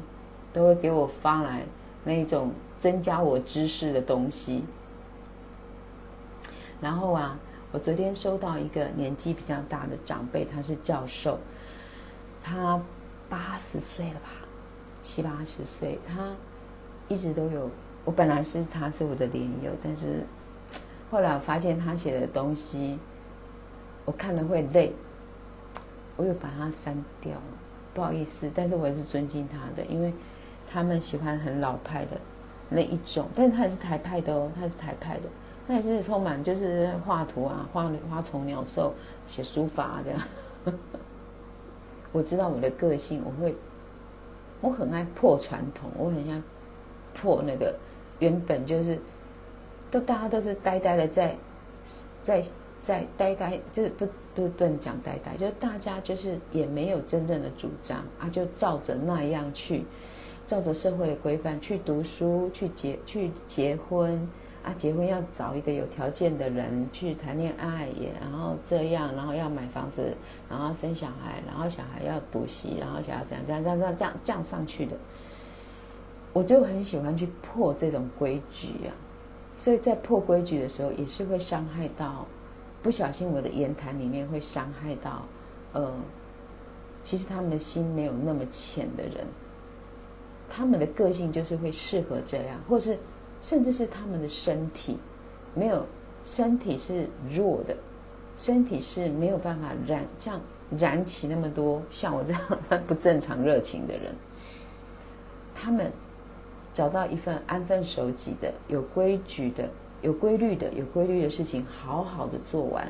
[0.52, 1.64] 都会给我发来
[2.04, 4.64] 那种增加我知识的东西。
[6.80, 7.38] 然后啊，
[7.72, 11.38] 我昨天收到一个年纪比较大的长辈，他是教授，
[12.40, 12.80] 他。
[13.28, 14.30] 八十岁了吧，
[15.02, 16.32] 七八十岁，他
[17.08, 17.68] 一直都有。
[18.06, 20.24] 我本来是他是我的连友，但是
[21.10, 22.98] 后来我发现他写的东西，
[24.06, 24.94] 我看了会累，
[26.16, 27.42] 我又把他删掉了。
[27.92, 30.14] 不好意思，但是我还是尊敬他的，因为
[30.70, 32.12] 他们喜欢很老派的
[32.68, 35.22] 那一种，但是他也是台派的哦，他是台派的，
[35.66, 38.94] 他也是充满就是画图啊，画花虫鸟兽，
[39.26, 40.20] 写书法啊这样。
[42.12, 43.54] 我知道我的个性，我会，
[44.60, 46.40] 我很爱破传统，我很爱
[47.14, 47.74] 破那个
[48.18, 48.98] 原本就是，
[49.90, 51.36] 都大家都是呆呆的在，
[52.22, 52.42] 在
[52.78, 59.84] 在呆呆，就是不不是不能讲呆呆，就是大家就是也没有真正的主张啊，就照着那样去，
[60.46, 64.28] 照着社会的规范去读书，去结去结婚。
[64.66, 70.12] 啊，结婚要找一个有条件的人去谈恋爱，也然后这样，然后要买房子，
[70.50, 74.96] 然后生小孩，然后小孩要补习，然后想要这样这样这样这样这样这样上去的。
[76.36, 78.92] 我就很喜欢去破这种规矩啊，
[79.56, 82.26] 所以在破规矩的时候，也是会伤害到，
[82.82, 85.24] 不小心我的言谈里面会伤害到，
[85.72, 85.90] 呃，
[87.02, 89.26] 其实他们的心没有那么浅的人，
[90.50, 92.98] 他们的个性就是会适合这样，或是。
[93.42, 94.98] 甚至是他们的身体
[95.54, 95.86] 没有，
[96.24, 97.76] 身体是弱的，
[98.36, 100.40] 身体是没有办法燃这样
[100.76, 102.42] 燃起那么多像我这样
[102.88, 104.12] 不正常热情的人。
[105.54, 105.92] 他们
[106.76, 109.66] 找到一份安分守己的、有规矩的、
[110.02, 112.86] 有规律的、有规律的事情，好好的做完，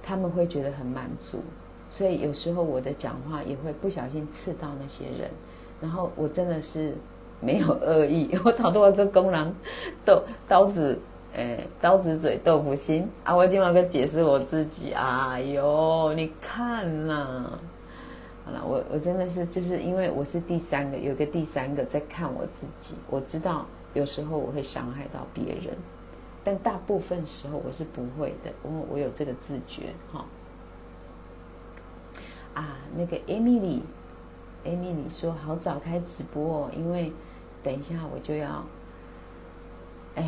[0.00, 1.40] 他们会觉得很满足。
[1.88, 5.28] 所以有时候我的讲话也会不小心刺到那些人，
[5.80, 6.94] 然后我真的是。
[7.42, 9.50] 没有恶意， 我讨到一个公狼
[10.04, 11.00] 豆刀子，
[11.32, 13.34] 诶，刀子嘴豆腐心啊！
[13.34, 17.58] 我今晚跟解释我自己，哎呦，你看呐，
[18.44, 25.76] 好了，我我真的是就是因为我是第三个，有个第三个在看我自己，我知道有时候我会伤害到别人，
[26.42, 30.24] 但大部分时候我是不会的，我我有这个自觉哈。
[32.54, 33.82] 啊，那个艾米丽，
[34.64, 37.12] 艾米丽说好早开直播哦，因为。
[37.62, 38.64] 等一下，我就要，
[40.14, 40.24] 哎，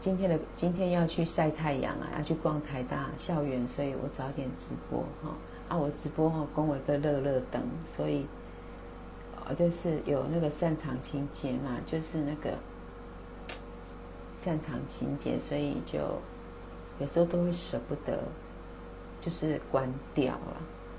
[0.00, 5.36] 今天的今天要去晒太阳啊，要去逛台大校园，所以我早点直播哈。
[5.70, 8.26] 啊，我直播哈，跟我一个乐乐等，所以
[9.56, 12.50] 就是有那个擅长情节嘛，就是那个
[14.36, 15.98] 擅长情节，所以就
[16.98, 18.18] 有时候都会舍不得，
[19.20, 20.56] 就是关掉了。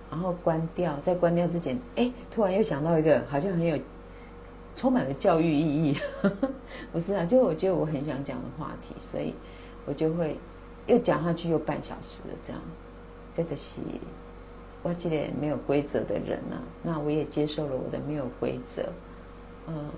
[0.09, 3.77] 然后关掉，在关掉之前，哎，突然又想到一个好像很有
[4.73, 5.97] 充满了教育意义，
[6.93, 9.33] 我知道，就我觉得我很想讲的话题，所以
[9.85, 10.37] 我就会
[10.87, 12.61] 又讲下去，又半小时了，这样，
[13.33, 13.81] 真的是。
[14.83, 18.83] 我这个没有规则的人呐、啊，那我也接受了我的没有规则。
[19.67, 19.91] 嗯，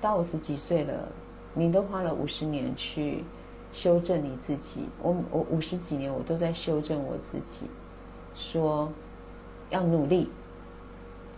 [0.00, 1.08] 到五十几岁了，
[1.54, 3.24] 你都花了五十年去
[3.72, 4.88] 修正你自己。
[5.02, 7.70] 我我五十几年我都在修正我自己，
[8.34, 8.92] 说
[9.70, 10.30] 要努力，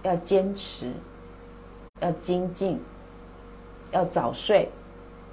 [0.02, 0.92] 要坚持，
[2.00, 2.80] 要精进，
[3.92, 4.68] 要早睡，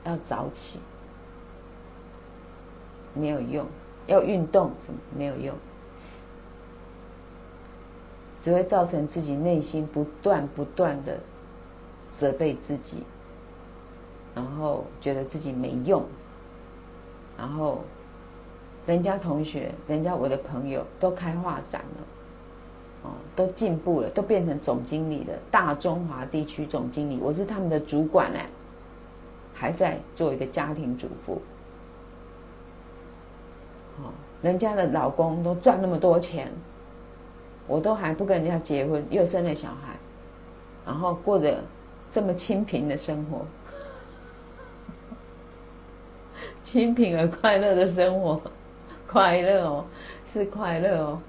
[0.04, 0.80] 要早起，
[3.16, 3.66] 没有用。
[4.06, 4.72] 要运动
[5.16, 5.56] 没有用。
[8.42, 11.20] 只会造成自己内心不断不断的
[12.12, 13.04] 责备自己，
[14.34, 16.04] 然后觉得自己没用，
[17.38, 17.82] 然后
[18.86, 28.40] 人家同学、人家我的朋友都开画展了，哦，都进步了，都变成总经理了，大中华地区总经理，我是他们的主管呢，
[29.54, 31.42] 还在做一个家庭主妇，
[33.98, 34.12] 哦，
[34.42, 36.50] 人家的老公都赚那么多钱。
[37.70, 39.96] 我都还不跟人家结婚，又生了小孩，
[40.86, 41.64] 然后过着
[42.10, 43.46] 这么清贫的生活，
[46.64, 48.42] 清贫而快乐的生活，
[49.08, 49.86] 快乐哦，
[50.34, 51.22] 是快乐哦，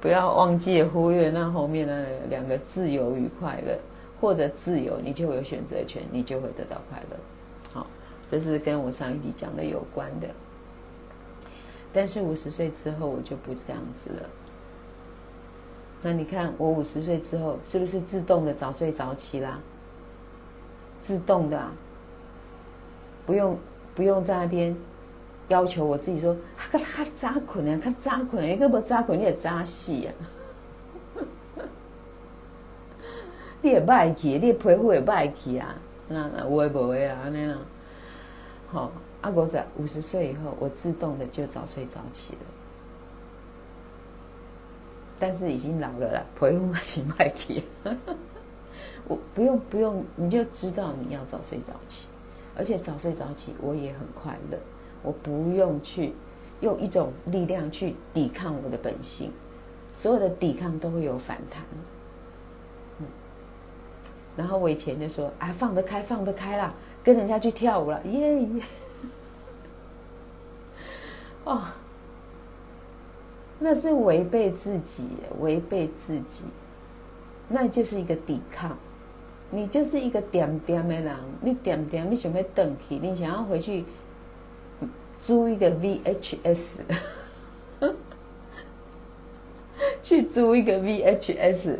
[0.00, 3.78] 不要忘记忽略那后面的两个自由与快乐，
[4.20, 7.16] 获得自由，你就有选择权，你就会得到快乐。
[7.72, 7.86] 好，
[8.30, 10.28] 这是跟我上一集讲的有关的。
[11.92, 14.28] 但是五十岁之后，我就不这样子了。
[16.02, 19.58] 那你看，我五十岁之后是不是自动的早睡早起啦？
[21.00, 21.72] 自动的，啊，
[23.24, 23.58] 不用
[23.94, 24.76] 不用在那边
[25.48, 30.12] 要求我自己说，他他早困啊，他早困，你个不扎捆，你也扎死啊！
[33.62, 35.74] 你也歹去，你的皮肤也歹去啊！
[36.08, 37.58] 那那有的无的啊，安尼啦。
[38.68, 38.92] 好，
[39.22, 42.38] 啊，我在五十岁以后，我自动的就早睡早起了。
[45.18, 47.62] 但是已经老了啦，不用买起卖去。
[49.08, 52.08] 我不用不用，你就知道你要早睡早起，
[52.56, 54.58] 而且早睡早起我也很快乐。
[55.02, 56.12] 我不用去
[56.60, 59.32] 用一种力量去抵抗我的本性，
[59.92, 61.62] 所有的抵抗都会有反弹。
[64.36, 68.62] 然后我以前就说啊，放得开放得开啦，跟人家去跳舞了，耶耶。
[71.44, 71.62] 哦。
[73.58, 75.06] 那是违背自己，
[75.40, 76.44] 违背自己，
[77.48, 78.76] 那就是一个抵抗。
[79.48, 82.44] 你就是一个点点的人，你点点，你想要回
[82.78, 83.84] 去，你想要回去
[85.20, 86.80] 租一个 VHS，
[90.02, 91.76] 去租一个 VHS，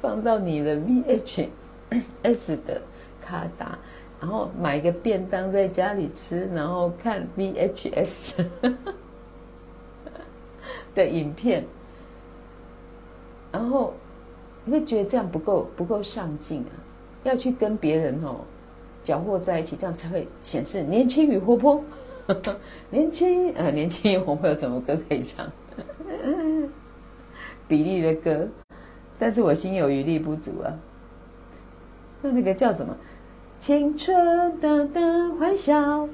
[0.00, 2.80] 放到你的 VHS 的
[3.20, 3.76] 卡达，
[4.20, 8.46] 然后买一个便当在家里吃，然后看 VHS。
[10.94, 11.64] 的影片，
[13.52, 13.94] 然后
[14.64, 16.72] 你就觉得这样不够不够上进啊，
[17.24, 18.36] 要去跟别人哦
[19.02, 21.82] 搅和在一起，这样才会显示年轻与活泼。
[22.90, 25.50] 年轻呃，年轻与活泼有什么歌可以唱？
[27.66, 28.48] 比利的歌，
[29.18, 30.72] 但是我心有余力不足啊。
[32.20, 32.94] 那那个叫什么？
[33.58, 35.00] 青春的的
[35.36, 36.08] 欢笑。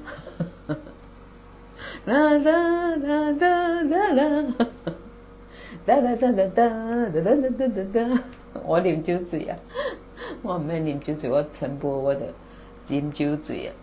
[2.05, 4.53] 啦啦啦啦啦啦，
[5.83, 8.23] 哒哒哒哒哒哒哒哒哒哒，
[8.63, 9.57] 我啉酒醉啊！
[10.43, 12.21] 我唔免啉酒醉，我传播我的
[12.89, 13.73] 饮酒醉啊！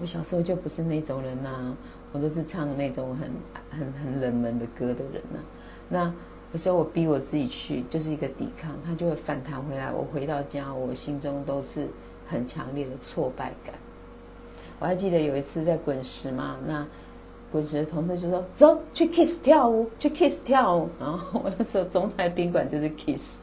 [0.00, 1.74] 我小时候就不是那种人呐、
[2.12, 3.30] 我都是唱那种很
[3.70, 5.38] 很很冷门的歌的人呐、
[5.88, 6.12] 那
[6.52, 9.90] 有时候我逼我自己去，就是一个抵抗，他就会反弹回来。
[9.90, 11.88] 我回到家，我心中都是
[12.26, 13.74] 很强烈的挫败感。
[14.78, 16.86] 我还记得有一次在滚石嘛，那
[17.50, 20.88] 滚石的同事就说：“走去 Kiss 跳舞，去 Kiss 跳舞。
[21.00, 23.36] ”然后我那时候中泰宾馆就是 Kiss。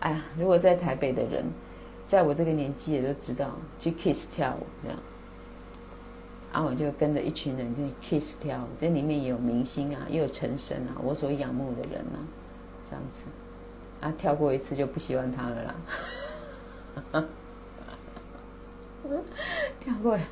[0.00, 1.44] 哎呀，如果在台北的人，
[2.06, 4.98] 在我这个年纪也都知道去 Kiss 跳舞这样。
[6.52, 12.18] 然后我就跟着一群人去 Kiss 跳舞，这里面也有明星啊，也有陈昇啊，我所仰慕的人啊，
[12.88, 13.26] 这样子。
[14.00, 15.74] 啊，跳过一次就不喜欢他了啦。
[19.80, 20.22] 跳过来，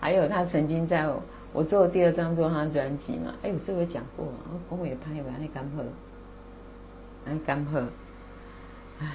[0.00, 3.34] 还有他曾经在我，我做第二张做他专辑嘛？
[3.42, 4.26] 哎，有时候有讲过，
[4.68, 5.84] 我讲也拍完那干喝，
[7.24, 7.80] 那干喝，
[9.00, 9.12] 哎，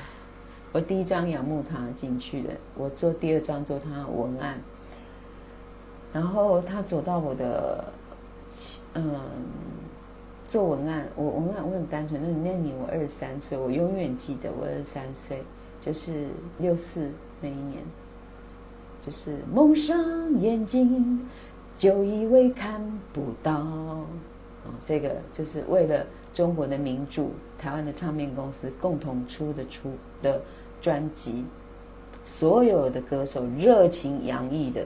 [0.72, 4.60] 我第一张仰慕他进去的，我做第二张做他文案，
[6.14, 7.94] 然后他走到我的，
[8.94, 9.20] 嗯，
[10.48, 15.44] 做文案，我文案我很单纯，那那年我二十三岁，我永远记得我二十三岁，
[15.80, 16.28] 就是
[16.60, 17.10] 六四
[17.42, 17.82] 那一年，
[19.02, 21.28] 就是蒙上眼睛
[21.78, 22.82] 就以为看
[23.12, 24.06] 不到，啊，
[24.86, 27.28] 这个就是为了中国的名著，
[27.58, 29.92] 台湾的唱片公司共同出的出
[30.22, 30.40] 的。
[30.82, 31.46] 专辑，
[32.24, 34.84] 所有的歌手热情洋溢的，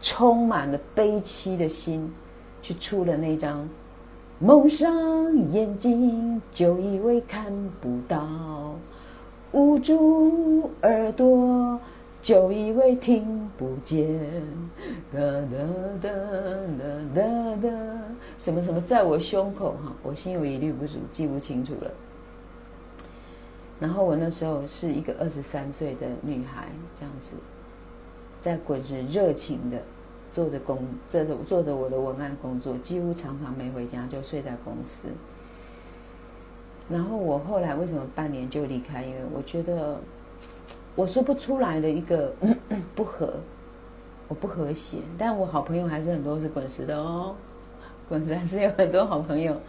[0.00, 2.12] 充满了悲戚的心，
[2.60, 3.68] 去出了那张，
[4.40, 4.92] 蒙上
[5.52, 8.74] 眼睛就以为看不到，
[9.52, 11.78] 捂住耳朵
[12.20, 14.18] 就以为听不见，
[15.10, 15.56] 哒哒
[16.02, 16.10] 哒
[16.78, 17.68] 哒哒哒，
[18.36, 21.90] 什么什么在我胸口哈，我心有余力不足，记不清楚了。
[23.80, 27.36] 然后我那时候是一个二十三岁的女孩，这样子，
[28.40, 29.80] 在滚石热情的
[30.30, 35.06] 做着工，做着做着我的文案工作，几乎常常没回家，就睡在公司。
[36.90, 39.04] 然后我后来为什么半年就离开？
[39.04, 40.00] 因为我觉得
[40.94, 42.32] 我说不出来的一个
[42.94, 43.34] 不和，
[44.28, 44.98] 我不和谐。
[45.16, 47.34] 但我好朋友还是很多是滚石的哦，
[48.08, 49.60] 滚石还是有很多好朋友，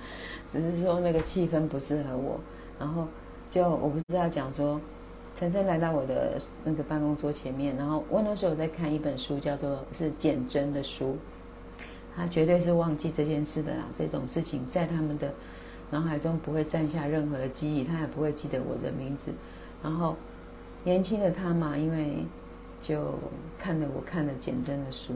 [0.51, 2.39] 只是说那个气氛不适合我，
[2.79, 3.07] 然后。
[3.51, 4.79] 就我不知道讲说，
[5.35, 11.17] 晨晨来到我的那个办公桌前面，然后我那时候在看一本书，叫做是简真的书，
[12.15, 13.85] 他绝对是忘记这件事的啦。
[13.97, 15.33] 这种事情在他们的
[15.89, 19.33] 脑海中不会占下任何的记忆，他也不会记得我的名字。
[19.81, 20.15] 然后
[20.89, 22.25] 年轻的他嘛，因为
[22.81, 23.13] 就
[23.59, 25.13] 看了我看了简真的书，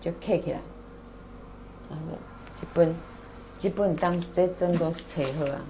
[0.00, 0.60] 就刻起来，
[1.88, 2.06] 然后
[2.60, 2.96] 一本
[3.60, 5.60] 一本当这真都是册号啊。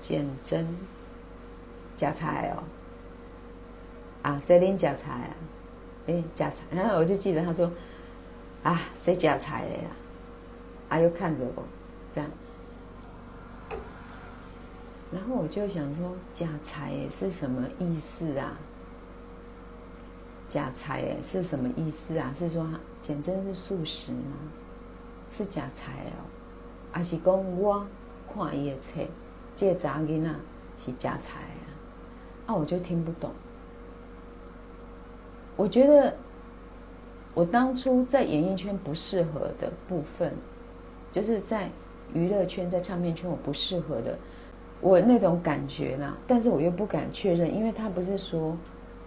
[0.00, 0.66] 简真，
[1.96, 2.64] 夹菜哦，
[4.22, 5.30] 啊，这恁夹菜啊，
[6.08, 7.70] 哎，夹菜，然后我就记得他说，
[8.64, 9.90] 啊，这夹菜的啦，
[10.88, 11.62] 啊，又看着我，
[12.12, 12.28] 这样，
[15.12, 18.58] 然后我就想说，假财是什么意思啊？
[20.48, 22.32] 夹菜是什么意思啊？
[22.34, 22.66] 是说
[23.00, 24.36] 简真是素食吗？
[25.30, 26.22] 是夹菜哦，
[26.92, 27.86] 还是讲我
[28.32, 29.00] 看伊的册？
[29.54, 30.36] 这杂音啊，
[30.78, 31.66] 是夹菜啊，
[32.46, 33.30] 啊，我就听不懂。
[35.56, 36.14] 我觉得
[37.32, 40.34] 我当初在演艺圈不适合的部分，
[41.10, 41.70] 就是在
[42.12, 44.18] 娱乐圈、在唱片圈我不适合的，
[44.86, 46.16] 我那种感觉啦。
[46.26, 48.56] 但是我又不敢确认，因为他不是说，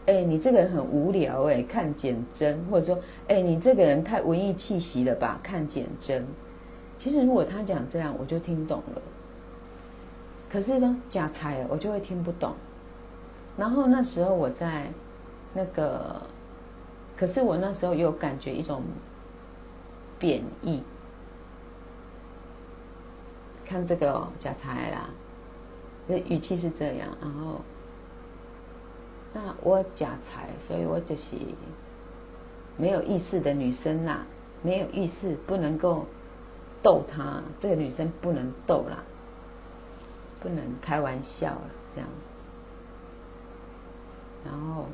[0.06, 6.26] 哎，你这个人很无聊哎，看简真，或者说，哎，你这个人太文艺气息了吧，看简真。
[6.98, 9.02] 其实如果他讲这样，我就听懂了。
[10.50, 12.54] 可是呢，夹菜我就会听不懂。
[13.56, 14.88] 然后那时候我在
[15.54, 16.22] 那个，
[17.16, 18.82] 可是我那时候又感觉一种
[20.18, 20.84] 贬义。
[23.66, 25.10] 看这个哦，夹菜啦，
[26.18, 27.10] 语气是这样。
[27.22, 27.62] 然后，
[29.34, 31.36] 那我夹菜，所以我就是
[32.78, 34.26] 没有意识的女生啦，
[34.64, 36.06] 没有意识，不能够
[36.82, 37.44] 逗她。
[37.60, 39.04] 这个女生不能逗啦。
[40.42, 41.62] 不能开玩笑了，
[41.94, 42.10] 这样。
[44.46, 44.86] 然后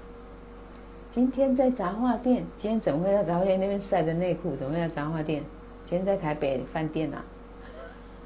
[1.12, 4.56] 今天在杂货店，今天怎么会在杂货店那边晒的内裤？
[4.56, 5.44] 怎么会在杂货店？
[5.86, 7.24] 今天在台北饭店啊，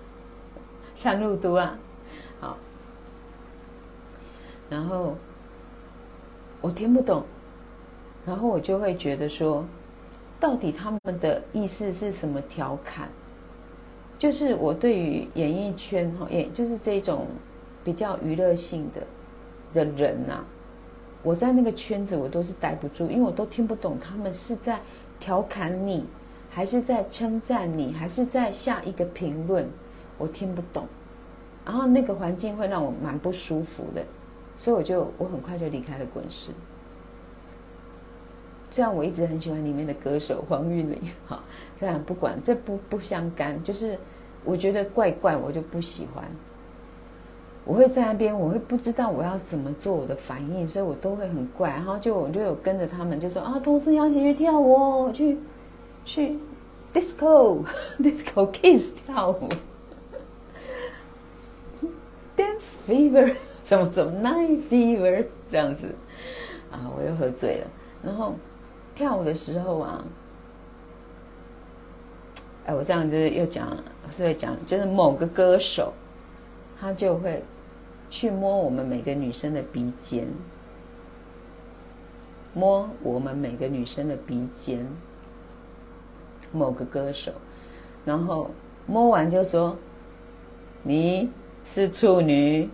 [0.95, 1.77] 上路都啊，
[2.39, 2.57] 好。
[4.69, 5.15] 然后
[6.61, 7.23] 我听不懂，
[8.25, 9.65] 然后我就会觉得说，
[10.39, 13.09] 到底他们的意思是什么调侃？
[14.17, 17.25] 就是我对于演艺圈哈，也就是这种
[17.83, 19.01] 比较娱乐性的
[19.71, 20.43] 的人呐、
[21.23, 24.79] 我在那个圈子我都是待不住，因为我都听不懂他们是在
[25.19, 26.05] 调侃你，
[26.49, 29.67] 还是在称赞你，还是在下一个评论，
[30.17, 30.85] 我听不懂。
[31.65, 34.03] 然后那个环境会让我蛮不舒服的，
[34.59, 36.51] 所以我就我很快就离开了滚石。
[38.69, 41.41] 虽然我一直很喜欢里面的歌手黄韵玲，哈。
[41.79, 43.97] 虽然不管，这不不相干，就是
[44.43, 46.25] 我觉得怪怪，我就不喜欢。
[47.63, 51.69] 我会在那边，我会不知道我要怎么做我的反应，所以我都会很怪。
[51.69, 55.37] 然后就我就有跟着他们，就说啊，同事要一起去跳舞，去
[56.03, 56.37] 去
[56.93, 57.63] disco
[57.99, 59.47] disco kiss 跳舞
[62.35, 63.33] ，dance fever
[63.69, 65.93] 什么什么 night fever 这样子
[66.71, 67.67] 啊，我又喝醉了。
[68.01, 68.33] 然后
[68.95, 70.03] 跳舞的时候啊。
[72.65, 73.77] 哎，我这样子又讲，
[74.11, 75.93] 是会讲，就是某个歌手，
[76.79, 77.43] 他就会
[78.09, 80.27] 去摸我们每个女生的鼻尖，
[82.55, 84.83] 摸我们每个女生的鼻尖。
[86.51, 87.31] 某个歌手，
[88.03, 88.49] 然后
[88.87, 89.77] 摸完就说
[90.81, 91.29] ：“你
[91.63, 92.67] 是处女，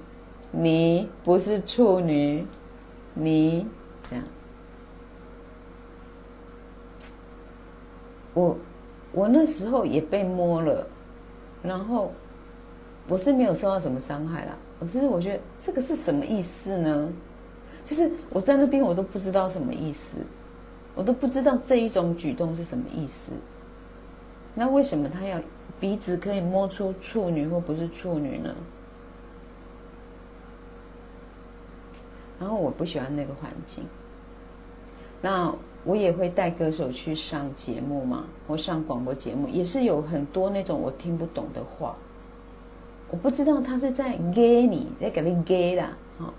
[0.58, 2.46] 你不是处女，
[3.14, 3.68] 你
[4.10, 4.26] 这样。”
[8.34, 8.58] 我
[9.12, 10.88] 我那时候也被摸了，
[11.62, 12.12] 然后
[13.08, 14.58] 我是没有受到什么伤害啦。
[14.80, 17.14] 我只是我觉得这个是什么意思呢？
[17.84, 20.18] 就是我在那边我都不知道什么意思，
[20.96, 23.32] 我都不知道这一种举动是什么意思。
[24.54, 25.40] 那为什么他要
[25.80, 28.54] 鼻子可以摸出处女或不是处女呢？
[32.40, 33.86] 然后我不喜欢那个环境。
[35.22, 41.96] 那我也会带歌手去上节目嘛，或上广播节目，也是有很多那种我听不懂的话。
[43.10, 46.34] 我不知道他是在给你，在给你给啦，哈，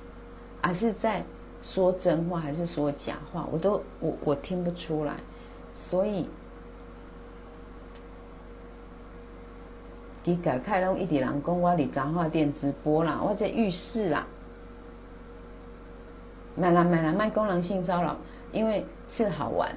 [0.60, 1.24] 还是在
[1.62, 5.14] 说真话，还是说假话，我都我我听不出来。
[5.72, 6.28] 所以，
[10.24, 14.26] 伊改开拢一直人讲我伫杂货店直播啦，我在浴室啦，
[16.56, 18.16] 买啦买啦卖功能性骚扰。
[18.52, 19.70] 因为是好玩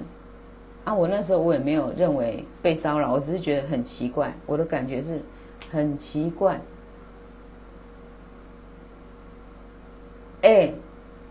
[0.84, 0.94] 啊！
[0.94, 4.32] 我那时候我也没有认为被骚扰，我只是觉得很奇怪。
[4.46, 5.20] 我的感觉是
[5.70, 6.58] 很奇怪。
[10.40, 10.72] 哎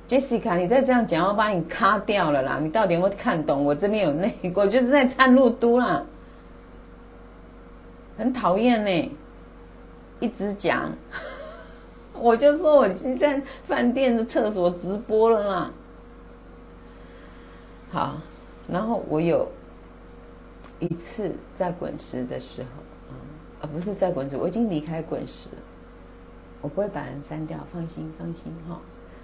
[0.07, 2.59] ，Jessica，你再这样讲，我把你卡掉了啦！
[2.61, 3.65] 你到底有没有看懂？
[3.65, 6.03] 我这边有内鬼，就是在参路都啦，
[8.15, 9.11] 很讨厌呢，
[10.19, 10.91] 一直讲，
[12.21, 15.71] 我就说我现在饭店的厕所直播了啦。
[17.91, 18.17] 好，
[18.69, 19.47] 然后我有
[20.79, 22.67] 一次在滚石的时候，
[23.61, 25.55] 啊、不是在滚石，我已经离开滚石了。
[26.61, 28.77] 我不会把人删掉，放心放心哈、哦，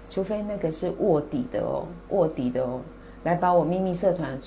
[0.08, 2.80] 除非那个是卧底的哦，卧底的哦，
[3.24, 4.38] 来把我秘密社团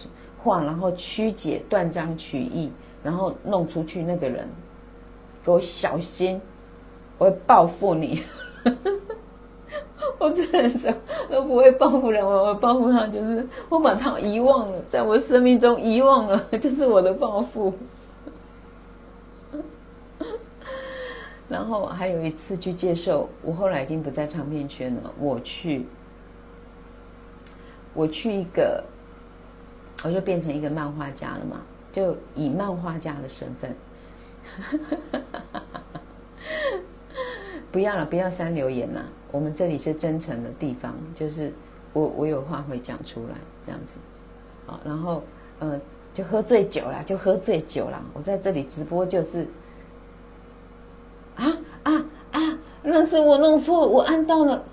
[0.43, 2.71] 话，然后曲解、断章取义，
[3.03, 4.49] 然后弄出去那个人，
[5.43, 6.41] 给我小心，
[7.17, 8.23] 我会报复你。
[10.19, 10.93] 我这人怎
[11.29, 17.73] 都不会报复人，我会报复他，就是我把他遗忘了，在我生命中遗忘了， 就是我的报复。
[21.47, 25.87] 然后还有一次去接受，我后来已经不在唱片圈了，我去，
[27.93, 28.83] 我去一个，
[30.03, 33.75] 我就变成一个漫画家了嘛，就以漫画家的身份。
[37.71, 39.05] 不要了，不要删留言了。
[39.31, 41.53] 我们这里是真诚的地方，就是
[41.93, 43.99] 我我有话会讲出来，这样子，
[44.65, 45.21] 好，然后
[45.59, 45.79] 呃，
[46.13, 48.01] 就喝醉酒了，就喝醉酒了。
[48.13, 49.47] 我在这里直播就是，
[51.35, 51.45] 啊
[51.83, 51.93] 啊
[52.31, 52.39] 啊！
[52.81, 54.63] 那是我弄错，我按到了，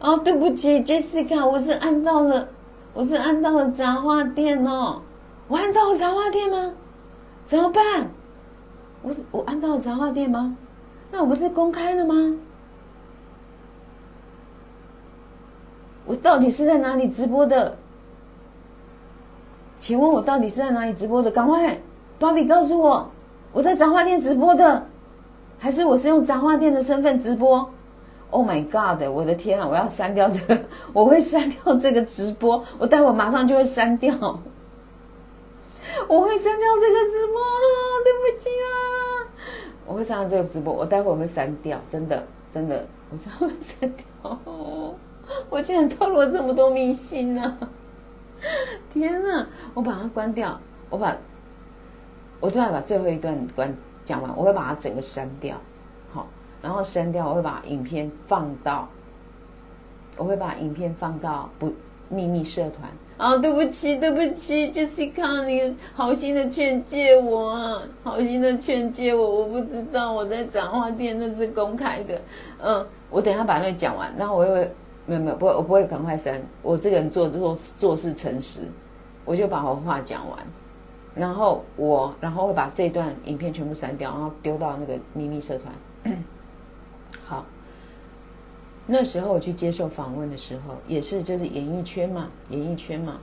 [0.00, 2.48] 啊，对不起，Jessica，我是按到了，
[2.94, 5.02] 我是按到了杂货店哦，
[5.48, 6.72] 我按到了杂货店吗？
[7.46, 8.10] 怎么办？
[9.02, 10.56] 我我按到了杂货店吗？
[11.12, 12.34] 那我不是公开了吗？
[16.04, 17.78] 我到底是在哪里直播的？
[19.78, 21.30] 请问我到底是在哪里直播的？
[21.30, 21.80] 赶快，
[22.18, 23.10] 芭比告诉我，
[23.52, 24.86] 我在杂货店直播的，
[25.58, 27.70] 还是我是用杂货店的身份直播
[28.30, 29.06] ？Oh my god！
[29.08, 34.12] 我的天啊，我要删掉这个， 我会删掉这个直播，我待会马上就会删掉，
[36.08, 37.42] 我会删掉这个直播，
[38.02, 38.72] 对不起啊。
[39.86, 44.38] 我会上这个直播，我待会儿会删掉，真的，真的，我真会删掉。
[45.48, 47.68] 我竟然透露了这么多明星呢、啊！
[48.92, 50.58] 天哪，我把它关掉，
[50.90, 51.16] 我把，
[52.40, 53.74] 我就要把最后一段关
[54.04, 55.56] 讲完，我会把它整个删掉，
[56.12, 56.26] 好，
[56.60, 58.88] 然后删掉，我会把影片放到，
[60.16, 61.72] 我会把影片放到不
[62.08, 62.90] 秘密社团。
[63.22, 72.20] 啊，对不起，对不起，Jessica，你好心的劝诫我啊，好心的劝诫我，我不知道我在杂货店那是公开的，
[72.60, 74.68] 嗯，我等一下把那个讲完，然后我又会
[75.06, 78.62] 没有没有不会，我不会赶快删，我这个人做做做事诚实，
[79.24, 80.36] 我就把我话讲完，
[81.14, 86.16] 然后我然后会把这段影片全部删掉，然后丢到那个秘密社团，
[87.24, 87.46] 好。
[88.94, 93.18] 那时候我去接受访问的时候，也是就是演艺圈嘛，演艺圈嘛，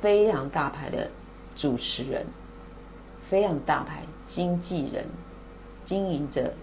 [0.00, 1.10] 非常大牌的
[1.56, 2.24] 主持人，
[3.20, 5.04] 非常大牌经纪人，
[5.84, 6.54] 经营着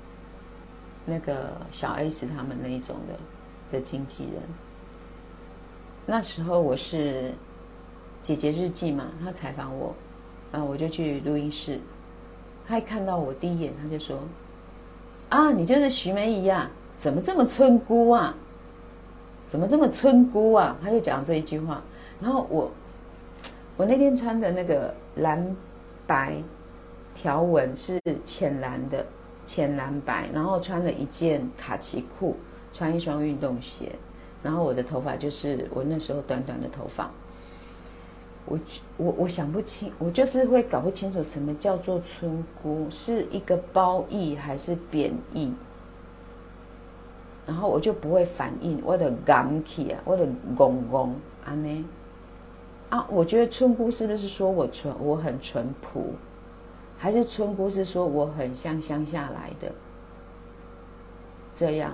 [1.05, 4.41] 那个小 S 他们那一种的的经纪人。
[6.05, 7.33] 那时候我是
[8.21, 9.93] 姐姐日记嘛，他采访我，
[10.49, 11.77] 然后我就去录音室，
[12.65, 14.17] 他一看到我第一眼他就说
[15.27, 18.35] ：“啊，你就是徐梅姨呀。”怎么这么村姑啊？
[19.47, 21.81] 怎么这么村姑啊？”他就讲这一句话。
[22.19, 22.71] 然后我
[23.77, 25.55] 我那天穿的那个蓝
[26.07, 26.35] 白
[27.13, 29.05] 条纹是浅蓝的，
[29.45, 32.35] 浅蓝白，然后穿了一件卡其裤，
[32.73, 33.91] 穿一双运动鞋，
[34.41, 37.09] 然后我的头发就是我那时候短短的头发。
[38.45, 38.59] 我
[38.97, 45.53] 我我想不清，我就是会搞不清楚什么叫做村姑，是一个褒义还是贬义？
[47.47, 51.85] 然后我就不会反应，我的刚气啊，我的公公啊呢
[52.89, 56.13] 啊，我觉得村姑是不是说我淳我很淳朴，
[56.97, 59.71] 还是村姑是说我很像乡下来的
[61.55, 61.93] 这样？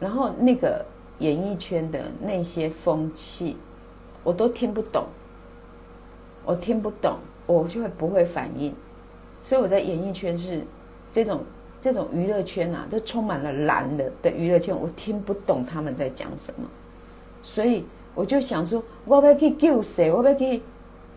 [0.00, 0.84] 然后那个
[1.18, 3.56] 演艺圈的那些风气。
[4.22, 5.04] 我都听不懂，
[6.46, 8.74] 我听不懂，我就会不会反应，
[9.42, 10.64] 所以我在演艺圈是
[11.12, 11.44] 这种
[11.84, 16.66] 这种娱乐圈啊，都充满了蓝的的娱乐圈，我听不懂他们在讲什么，
[17.42, 20.10] 所以我就想说，我要去救谁？
[20.10, 20.62] 我要去，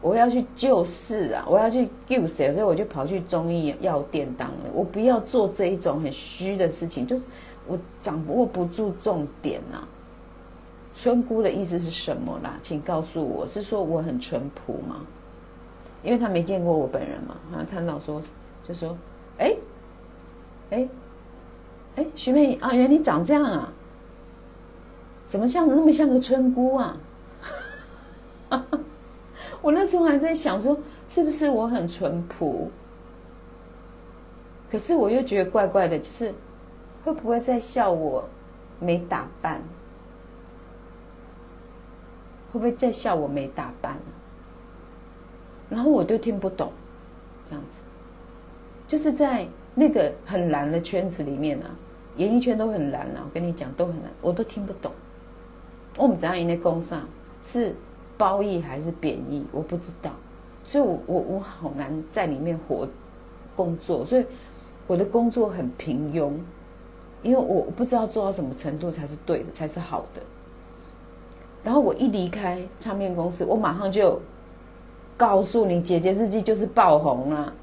[0.02, 1.46] 我要去救世啊！
[1.50, 2.52] 我要去救谁？
[2.52, 4.70] 所以我就跑去中医药店当了。
[4.74, 7.24] 我不要做这一种很虚的事情，就是
[7.66, 9.88] 我掌握不住重点呐、啊。
[10.94, 12.60] 村姑的意思是什么啦？
[12.62, 14.98] 请告诉我，是说我很淳朴吗？
[16.04, 18.22] 因为他没见过我本人嘛，他看到说
[18.66, 18.98] 就说，
[19.38, 19.56] 哎，
[20.70, 20.88] 哎，
[21.96, 23.72] 哎，徐妹啊，原来你长这样啊？
[25.28, 26.98] 怎么像那么像个村姑啊？
[29.62, 30.78] 我那时候还在想说，
[31.10, 32.72] 是不是我很淳朴？
[34.72, 36.34] 可是我又觉得怪怪的，就是
[37.04, 38.24] 会不会在笑我
[38.80, 39.62] 没打扮？
[42.52, 43.98] 会不会在笑我没打扮？
[45.70, 46.72] 然后我就听不懂，
[47.46, 47.84] 这样子，
[48.88, 49.46] 就是在
[49.80, 51.70] 那个很蓝的圈子里面啊，
[52.16, 54.92] 演艺圈都很蓝啊，我跟你讲都很蓝，我都听不懂。
[55.96, 57.08] 我们怎样在工上
[57.44, 57.76] 是
[58.18, 59.46] 褒义还是贬义？
[59.52, 60.10] 我不知道，
[60.64, 62.90] 所以我我我好难在里面活
[63.56, 64.26] 工作，所以
[64.88, 66.32] 我的工作很平庸，
[67.22, 70.22] 因为我不知道做到什么程度才是对的，才是好的。
[71.64, 74.20] 然后我一离开唱片公司，我马上就
[75.16, 77.54] 告诉你，姐姐日记就是爆红了。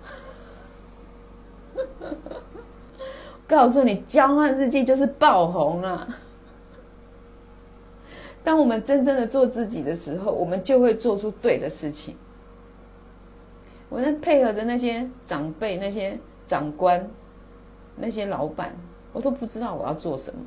[3.47, 6.09] 告诉你，交换日记就是爆红了。
[8.43, 12.17] 当我们真正的做自己的时候，我们就会做出对的事情。
[13.89, 17.09] 我在配合着那些长辈、那些长官、
[17.97, 18.75] 那些老板，
[19.13, 20.41] 我都不知道我要做什么。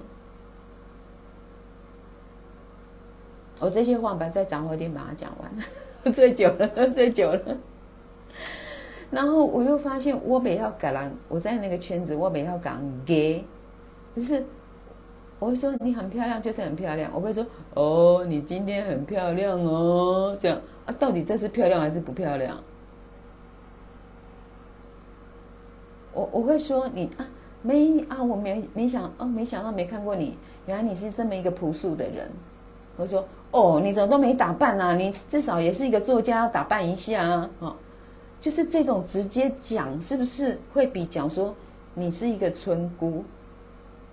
[3.60, 5.52] 我这些话本来在杂货店把它讲完，
[6.14, 7.58] 醉久了，醉久了。
[9.10, 13.44] 然后我又发现我没要改了，我在那个圈子我没要讲给，
[14.16, 14.46] 就是
[15.40, 17.12] 我会说你很漂亮，就是很漂亮。
[17.14, 22.58] 我会说哦，你今天很漂亮哦，这样啊，到底这是漂亮还是不漂亮？
[26.14, 27.28] 我我会说你啊，
[27.62, 32.30] 没啊，我没没想哦，没想到没看过你，原来你是这么一个朴素的人。
[32.98, 33.26] 我说。
[33.50, 34.94] 哦，你怎么都没打扮啊？
[34.94, 37.50] 你至少也是一个作家，要打扮一下啊！
[38.40, 41.56] 就是这种直接讲，是不是会比讲说
[41.94, 43.24] 你是一个村姑，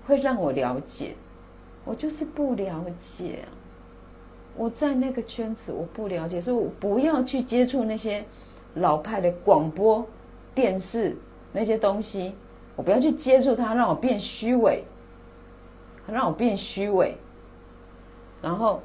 [0.06, 1.14] 会让我了解？
[1.84, 3.40] 我就是不了解！
[4.56, 8.24] 我在那个圈子，我不了解，所以我不要去接触那些
[8.74, 10.06] 老派的广播
[10.54, 11.16] 电视
[11.52, 12.34] 那些东西，
[12.76, 14.84] 我不要去接触它，让我变虚伪，
[16.06, 17.16] 让我变虚伪，
[18.40, 18.80] 然后。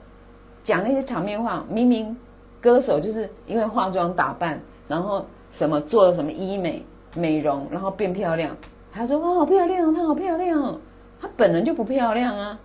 [0.61, 2.15] 讲那些场面话，明明
[2.61, 6.85] 歌手就是因为化妆打扮，然后什么做了什么医美
[7.15, 8.53] 美容，然后变漂亮。
[8.91, 10.77] 他说：“哇，好漂亮，她好漂亮。”
[11.21, 12.59] 他本人就不漂亮啊，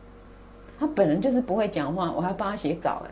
[0.79, 2.11] 他本人就是不会讲话。
[2.11, 3.11] 我还帮他写稿哎，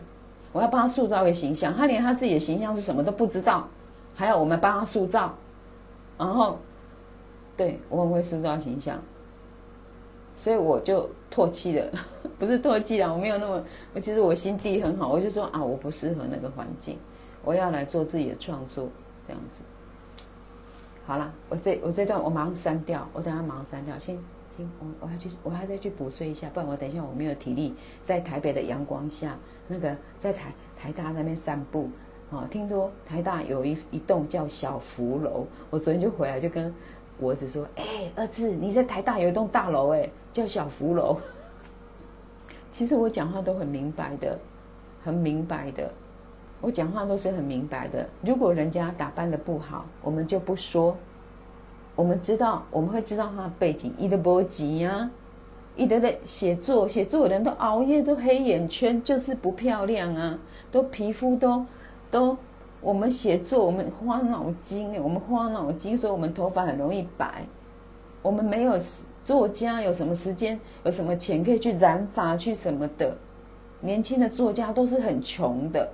[0.53, 3.69] 我要帮他塑造一个形象，他连他自己的形象是什么都不知道，
[4.15, 5.35] 还要我们帮他塑造。
[6.17, 6.59] 然后，
[7.57, 8.97] 对，我很会塑造形象，
[10.37, 11.91] 所以我就唾弃了。
[12.39, 13.63] 不是唾弃啦，我没有那么，
[13.95, 16.97] 我其实我心地很好，我就说啊，我不适合那个环境，
[17.45, 18.89] 我要来做自己的创作，
[19.33, 19.63] 这样子。
[21.07, 24.17] 好了，我这我这段我马上删掉，我等下马上删掉，先
[24.55, 31.91] 先我我要去，我还再去补睡一下，不然我等一下我没有体力在台北的阳光下，那个在台台大那边散步，
[32.31, 36.73] 哦，听说台大有一一栋叫小福楼，我昨天就回来就跟
[37.19, 41.19] 我儿子说，哎、儿子你在台大有一栋大楼，哎，叫小福楼。
[42.71, 44.39] 其实我讲话都很明白的，
[45.03, 45.93] 很明白的，
[46.63, 48.09] 我讲话都是很明白的。
[48.25, 50.97] 如果人家打扮的不好，我们就不说。
[51.95, 55.11] 我们知道，我们会知道他的背景，伊的波吉呀，
[55.77, 60.39] 一堆的写作，写作的人都熬夜，都黑眼圈，就是不漂亮啊，
[60.71, 61.67] 都皮肤都
[62.11, 62.37] 都。
[62.81, 67.45] 我们写作，我们花脑筋，我们花脑筋，所以我们头发很容易白。
[68.23, 68.77] 我们没有
[69.23, 73.17] 作家有什么时间，有什么钱可以去染发去什么的？
[73.81, 75.89] 年轻的作家都是很穷的，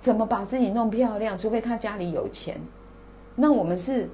[0.00, 1.36] 怎么把自己弄漂亮？
[1.36, 2.60] 除非他家里有钱。
[3.34, 4.08] 那我们是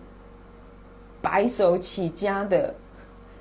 [1.23, 2.75] 白手起家的，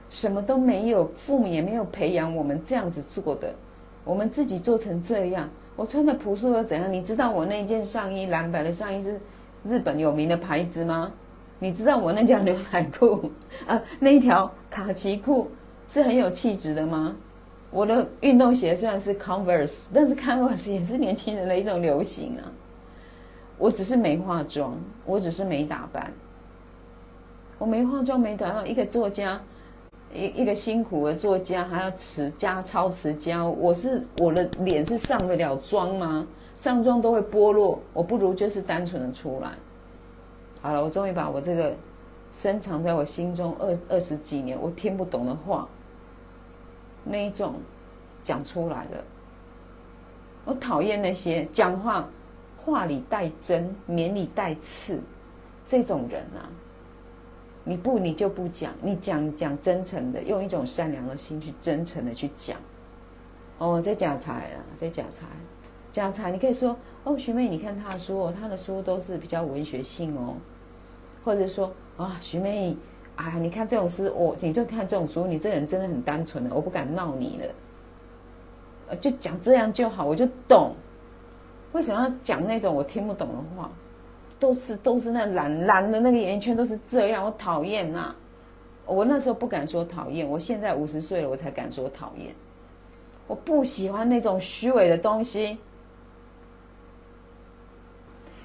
[0.10, 3.54] 什么都没有，父母也没有培养我们这样子做的，
[4.04, 5.50] 我们自己做成这样。
[5.76, 6.91] 我穿的朴素又怎样？
[6.91, 9.20] 你知道我那件上衣蓝白的上衣是
[9.68, 11.12] 日本有名的牌子吗？
[11.60, 13.32] 你知道我那条牛仔裤
[13.66, 15.50] 啊，那一条卡其裤
[15.88, 17.16] 是很有气质的吗？
[17.76, 22.47] 我的运动鞋虽然是 Converse，但是 Converse 也是年轻人的一种流行啊。
[23.57, 26.13] 我只是没化妆，我只是没打扮，
[27.57, 29.41] 我没化妆没打扮，一个作家。
[30.13, 36.26] 一一个辛苦的作家还要持家超持家，我是我的脸是上得了妆吗？
[36.55, 39.51] 上妆都会剥落，我不如就是单纯的出来。
[40.61, 41.76] 好了，我终于把我这个
[42.32, 45.67] 深藏在我心中二二十几年我听不懂的话，
[47.06, 47.56] 那一种
[48.24, 49.03] 讲出来了。
[50.43, 52.08] 我讨厌那些讲话
[52.58, 54.99] 话里带针、绵里带刺
[55.66, 56.49] 这种人啊。
[57.64, 58.72] 你不，你就不讲。
[58.82, 62.58] 你讲讲真诚的，用一种善良的心去真诚的去讲。
[63.58, 65.26] 哦，在假财啊，在假财，
[65.91, 66.30] 假财。
[66.30, 70.36] 你可以说哦，徐妹，你看他的书哦，他的书都是比较文学性哦。
[71.24, 71.66] 或者说
[71.97, 72.78] 啊、哦，徐妹，
[73.16, 77.53] 哎，你看这种书，我、你就看这种书，你这人真的很单纯的，我不敢闹你了。
[78.89, 80.76] 呃，就讲这样就好，我就懂。
[81.72, 83.72] 为什么要讲那种我听不懂的话？
[84.38, 88.13] 都是都是那蓝蓝的那个眼圈都是这样，我讨厌呐！
[88.86, 92.36] 我那时候不敢说讨厌，我现在五十岁了，我才敢说讨厌。
[93.28, 95.57] 我不喜欢那种虚伪的东西，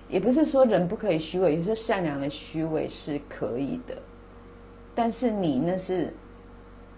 [0.08, 4.00] 也不是说人不可以虚伪，有时候善良的虚伪是可以的，
[4.94, 6.12] 但是你那是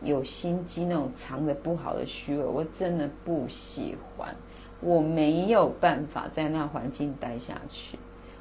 [0.02, 4.34] 有心机那种藏着不好的虚伪，我真的不喜欢，
[4.80, 7.98] 我没有办法在那环境待下去。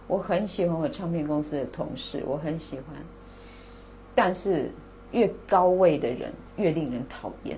[0.08, 2.86] 我很喜欢我唱片公司的同事，我很喜欢，
[4.14, 4.72] 但是
[5.12, 7.58] 越高位的人越令人讨厌。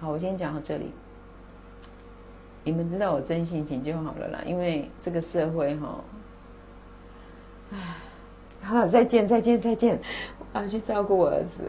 [0.00, 0.90] 好，我今天讲到这里，
[2.64, 4.40] 你们知道我真性情就好了啦。
[4.44, 6.04] 因为这个社会哈，
[7.72, 7.78] 唉，
[8.62, 9.98] 好，再见，再见，再见，
[10.52, 11.62] 啊去照顾我儿子。